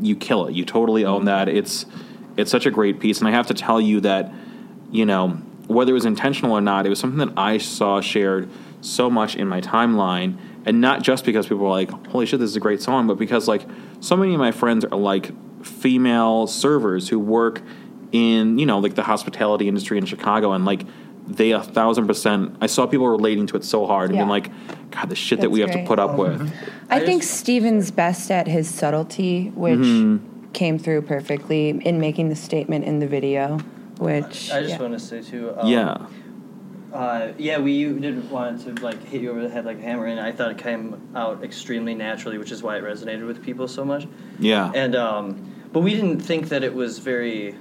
you 0.00 0.16
kill 0.16 0.46
it. 0.46 0.54
You 0.54 0.64
totally 0.64 1.04
own 1.04 1.20
mm-hmm. 1.20 1.26
that. 1.26 1.48
It's 1.48 1.86
it's 2.36 2.50
such 2.50 2.66
a 2.66 2.70
great 2.70 3.00
piece, 3.00 3.18
and 3.18 3.28
I 3.28 3.30
have 3.30 3.46
to 3.48 3.54
tell 3.54 3.80
you 3.80 4.00
that 4.00 4.32
you 4.90 5.06
know 5.06 5.40
whether 5.68 5.92
it 5.92 5.94
was 5.94 6.04
intentional 6.04 6.52
or 6.52 6.60
not, 6.60 6.86
it 6.86 6.88
was 6.88 6.98
something 6.98 7.26
that 7.26 7.32
I 7.36 7.58
saw 7.58 8.00
shared 8.00 8.48
so 8.80 9.08
much 9.08 9.36
in 9.36 9.48
my 9.48 9.60
timeline, 9.60 10.36
and 10.66 10.80
not 10.80 11.02
just 11.02 11.24
because 11.24 11.46
people 11.46 11.64
were 11.64 11.70
like, 11.70 11.90
"Holy 12.08 12.26
shit, 12.26 12.40
this 12.40 12.50
is 12.50 12.56
a 12.56 12.60
great 12.60 12.82
song," 12.82 13.06
but 13.06 13.18
because 13.18 13.48
like 13.48 13.66
so 14.00 14.16
many 14.16 14.34
of 14.34 14.40
my 14.40 14.52
friends 14.52 14.84
are 14.84 14.98
like 14.98 15.30
female 15.64 16.46
servers 16.46 17.08
who 17.08 17.18
work 17.18 17.62
in 18.10 18.58
you 18.58 18.66
know 18.66 18.78
like 18.78 18.94
the 18.94 19.02
hospitality 19.02 19.68
industry 19.68 19.98
in 19.98 20.04
Chicago, 20.04 20.52
and 20.52 20.64
like 20.64 20.84
they 21.26 21.52
a 21.52 21.62
thousand 21.62 22.06
percent. 22.06 22.56
I 22.60 22.66
saw 22.66 22.86
people 22.86 23.08
relating 23.08 23.46
to 23.48 23.56
it 23.56 23.64
so 23.64 23.86
hard 23.86 24.10
and 24.10 24.16
Yeah. 24.16 24.22
being 24.22 24.28
like, 24.30 24.50
"God, 24.90 25.08
the 25.08 25.14
shit 25.14 25.40
that 25.40 25.50
we 25.50 25.60
have 25.60 25.70
to 25.72 25.84
put 25.84 25.98
up 25.98 26.18
with." 26.18 26.40
I, 26.90 26.96
I 26.96 27.00
think 27.06 27.22
just- 27.22 27.34
Stephen's 27.34 27.90
best 27.90 28.30
at 28.30 28.46
his 28.48 28.68
subtlety, 28.68 29.50
which 29.54 29.78
Mm-hmm. 29.78 30.50
came 30.52 30.78
through 30.78 31.02
perfectly 31.02 31.70
in 31.70 32.00
making 32.00 32.28
the 32.28 32.36
statement 32.36 32.84
in 32.84 32.98
the 32.98 33.06
video. 33.06 33.58
Which 33.98 34.50
I 34.50 34.60
just 34.62 34.70
yeah. 34.74 34.78
want 34.80 34.92
to 34.94 34.98
say 34.98 35.22
too. 35.22 35.54
Um, 35.56 35.68
yeah, 35.68 35.96
Uh, 36.92 37.28
yeah, 37.38 37.58
we 37.58 37.84
didn't 37.84 38.28
want 38.30 38.66
it 38.66 38.76
to 38.76 38.82
like 38.84 39.02
hit 39.04 39.22
you 39.22 39.30
over 39.30 39.40
the 39.40 39.48
head 39.48 39.64
like 39.64 39.78
a 39.78 39.82
hammer, 39.82 40.06
and 40.06 40.20
I 40.20 40.32
thought 40.32 40.50
it 40.50 40.58
came 40.58 41.00
out 41.14 41.42
extremely 41.42 41.94
naturally, 41.94 42.36
which 42.36 42.50
is 42.52 42.62
why 42.62 42.76
it 42.76 42.84
resonated 42.84 43.26
with 43.26 43.42
people 43.42 43.66
so 43.68 43.84
much. 43.84 44.06
yeah, 44.38 44.70
And 44.74 44.94
um, 44.94 45.52
but 45.72 45.80
we 45.80 45.94
didn't 45.94 46.20
think 46.20 46.48
that 46.50 46.62
it 46.64 46.74
was 46.74 46.98
very 46.98 47.54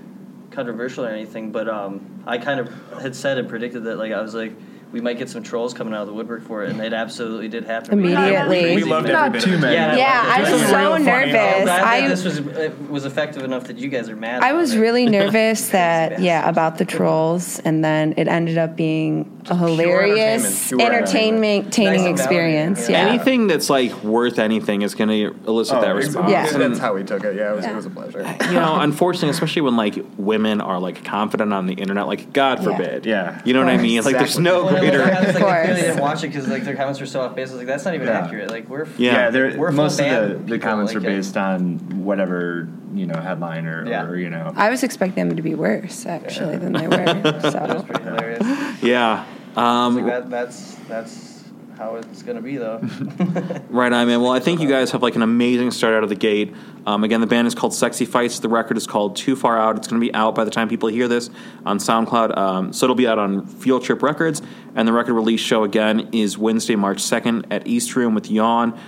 controversial 0.51 1.05
or 1.05 1.09
anything. 1.09 1.51
But 1.51 1.67
um, 1.67 2.23
I 2.25 2.37
kind 2.37 2.59
of 2.59 2.69
had 3.01 3.15
said 3.15 3.37
and 3.37 3.49
predicted 3.49 3.85
that 3.85 3.97
like 3.97 4.11
I 4.11 4.21
was 4.21 4.33
like 4.35 4.53
we 4.91 4.99
might 4.99 5.17
get 5.17 5.29
some 5.29 5.41
trolls 5.41 5.73
coming 5.73 5.93
out 5.93 6.01
of 6.01 6.07
the 6.07 6.13
woodwork 6.13 6.43
for 6.43 6.63
it, 6.63 6.69
and 6.69 6.81
it 6.81 6.93
absolutely 6.93 7.47
did 7.47 7.63
happen. 7.63 7.93
Immediately. 7.93 8.75
We 8.75 8.83
loved 8.83 9.07
every 9.07 9.13
Not 9.13 9.31
bit 9.31 9.41
too 9.41 9.57
many. 9.57 9.73
Yeah, 9.73 9.95
Yeah, 9.95 10.23
I 10.27 10.41
This 10.41 10.51
was 10.51 10.69
so 10.69 10.97
nervous. 10.97 11.05
I'm 11.05 11.63
glad 11.63 12.03
that 12.03 12.07
this 12.09 12.25
was 12.25 12.37
it 12.39 12.89
was 12.89 13.05
effective 13.05 13.43
enough 13.43 13.65
that 13.65 13.77
you 13.77 13.89
guys 13.89 14.09
are 14.09 14.15
mad. 14.15 14.43
I 14.43 14.53
was 14.53 14.73
it. 14.73 14.79
really 14.79 15.05
nervous 15.09 15.69
that 15.69 16.19
yeah 16.19 16.47
about 16.47 16.77
the 16.77 16.85
trolls, 16.85 17.59
and 17.59 17.83
then 17.83 18.13
it 18.17 18.27
ended 18.27 18.57
up 18.57 18.75
being 18.75 19.40
a 19.49 19.55
hilarious, 19.55 20.71
entertainment, 20.71 21.73
pure 21.73 21.87
entertainment, 21.87 22.11
Nice 22.13 22.19
experience. 22.19 22.89
Yeah. 22.89 23.05
yeah. 23.05 23.09
anything 23.13 23.47
that's 23.47 23.69
like 23.69 24.03
worth 24.03 24.39
anything 24.39 24.81
is 24.81 24.95
going 24.95 25.09
to 25.09 25.35
elicit 25.47 25.77
Oh, 25.77 25.81
that 25.81 25.95
response. 25.95 26.29
Yeah. 26.31 26.47
And 26.47 26.61
That's 26.61 26.79
how 26.79 26.93
we 26.93 27.03
took 27.03 27.23
it. 27.23 27.35
Yeah, 27.35 27.53
it 27.53 27.55
was, 27.55 27.65
it 27.65 27.75
was 27.75 27.85
a 27.85 27.89
pleasure. 27.89 28.19
you 28.45 28.53
know, 28.53 28.79
unfortunately, 28.79 29.29
especially 29.29 29.63
when 29.63 29.75
like 29.77 29.95
women 30.17 30.61
are 30.61 30.79
like 30.79 31.03
confident 31.03 31.53
on 31.53 31.65
the 31.65 31.73
internet, 31.73 32.07
like 32.07 32.33
God 32.33 32.63
forbid. 32.63 33.05
Yeah. 33.05 33.41
You 33.45 33.53
know 33.53 33.59
what 33.61 33.69
I 33.69 33.73
Of 33.75 33.81
mean? 33.81 34.03
Like, 34.03 34.17
there's 34.17 34.37
no 34.39 34.65
Well, 34.65 34.79
greater. 34.79 35.03
I 35.03 35.25
was 35.25 35.35
like, 35.35 35.43
I 35.43 35.65
course. 35.67 35.79
didn't 35.79 35.99
watch 36.01 36.23
it 36.23 36.27
because 36.27 36.47
like 36.47 36.63
their 36.63 36.75
comments 36.75 36.99
were 36.99 37.05
so 37.05 37.21
off 37.21 37.35
base. 37.35 37.49
I 37.49 37.53
was 37.53 37.57
like, 37.59 37.67
that's 37.67 37.85
not 37.85 37.95
even 37.95 38.07
Yeah. 38.07 38.19
accurate. 38.19 38.49
Like 38.49 38.69
we're 38.69 38.85
Yeah. 38.97 39.11
Yeah, 39.13 39.29
they're, 39.29 39.57
We're 39.57 39.69
full 39.71 39.77
most 39.83 39.99
of 39.99 40.45
the, 40.45 40.53
the 40.55 40.59
comments 40.59 40.93
like, 40.93 41.03
are 41.03 41.07
based 41.07 41.37
on 41.37 42.03
whatever 42.03 42.67
you 42.93 43.05
know 43.05 43.19
headline 43.19 43.65
or, 43.65 43.87
Yeah. 43.87 44.05
or 44.05 44.15
you 44.17 44.29
know. 44.29 44.51
I 44.55 44.69
was 44.69 44.83
expecting 44.83 45.27
them 45.27 45.35
to 45.37 45.41
be 45.41 45.55
worse 45.55 46.05
actually 46.05 46.57
than 46.57 46.73
they 46.73 46.87
were. 46.87 46.97
that 46.97 47.43
was 47.43 47.53
So 47.53 47.83
pretty 47.83 48.03
hilarious. 48.03 48.41
Yeah. 48.81 49.25
Like 49.55 49.57
Um, 49.57 50.05
that, 50.05 50.29
that's 50.29 50.75
that's 50.87 51.43
how 51.77 51.95
it's 51.95 52.21
gonna 52.21 52.41
be 52.41 52.57
though. 52.57 52.79
right 53.69 53.91
on, 53.91 54.07
man. 54.07 54.21
Well, 54.21 54.31
I 54.31 54.39
think 54.39 54.61
you 54.61 54.67
guys 54.69 54.91
have 54.91 55.01
like 55.01 55.15
an 55.15 55.21
amazing 55.23 55.71
start 55.71 55.93
out 55.95 56.03
of 56.03 56.09
the 56.09 56.15
gate. 56.15 56.53
Um, 56.85 57.03
again, 57.03 57.21
the 57.21 57.27
band 57.27 57.47
is 57.47 57.53
called 57.55 57.73
Sexy 57.73 58.05
Fights. 58.05 58.39
The 58.39 58.49
record 58.49 58.75
is 58.77 58.87
called 58.87 59.15
Too 59.15 59.35
Far 59.35 59.57
Out. 59.59 59.77
It's 59.77 59.87
going 59.87 59.99
to 60.01 60.05
be 60.05 60.13
out 60.15 60.33
by 60.33 60.43
the 60.43 60.49
time 60.51 60.67
people 60.67 60.89
hear 60.89 61.07
this 61.07 61.29
on 61.65 61.77
SoundCloud. 61.77 62.35
Um, 62.35 62.73
so 62.73 62.85
it'll 62.85 62.95
be 62.95 63.07
out 63.07 63.19
on 63.19 63.45
Field 63.45 63.83
Trip 63.83 64.01
Records. 64.01 64.41
And 64.75 64.87
the 64.87 64.93
record 64.93 65.13
release 65.13 65.41
show 65.41 65.63
again 65.63 66.09
is 66.11 66.37
Wednesday, 66.39 66.75
March 66.75 66.97
2nd 67.03 67.45
at 67.51 67.67
East 67.67 67.95
Room 67.95 68.15
with 68.15 68.31
Yawn. 68.31 68.79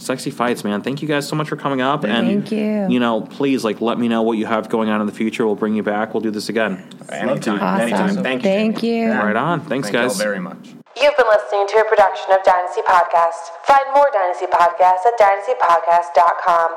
Sexy 0.00 0.30
fights, 0.30 0.64
man. 0.64 0.82
Thank 0.82 1.02
you 1.02 1.08
guys 1.08 1.28
so 1.28 1.36
much 1.36 1.48
for 1.48 1.56
coming 1.56 1.80
up. 1.80 2.04
and 2.04 2.26
Thank 2.26 2.52
you. 2.52 2.88
You 2.88 2.98
know, 3.00 3.20
please 3.20 3.62
like 3.64 3.80
let 3.80 3.98
me 3.98 4.08
know 4.08 4.22
what 4.22 4.38
you 4.38 4.46
have 4.46 4.68
going 4.68 4.88
on 4.88 5.00
in 5.00 5.06
the 5.06 5.12
future. 5.12 5.44
We'll 5.46 5.56
bring 5.56 5.74
you 5.74 5.82
back. 5.82 6.14
We'll 6.14 6.22
do 6.22 6.30
this 6.30 6.48
again. 6.48 6.88
Anytime, 7.10 7.60
Awesome. 7.60 7.80
anytime. 7.82 8.22
Thank 8.24 8.42
you. 8.42 8.48
Thank 8.50 8.82
you. 8.82 8.94
Yeah. 8.94 9.22
Right 9.22 9.36
on. 9.36 9.60
Thanks, 9.60 9.88
Thank 9.88 9.94
you 9.94 10.00
all 10.00 10.08
guys. 10.08 10.16
very 10.18 10.40
much. 10.40 10.68
You've 11.00 11.16
been 11.16 11.26
listening 11.28 11.66
to 11.68 11.76
a 11.80 11.84
production 11.88 12.32
of 12.32 12.42
Dynasty 12.42 12.82
Podcast. 12.82 13.52
Find 13.64 13.84
more 13.94 14.08
Dynasty 14.12 14.46
Podcasts 14.46 15.06
at 15.06 15.18
dynastypodcast.com. 15.20 16.70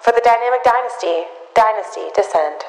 For 0.00 0.12
the 0.12 0.22
Dynamic 0.24 0.64
Dynasty, 0.64 1.24
Dynasty 1.54 2.08
Descend. 2.14 2.60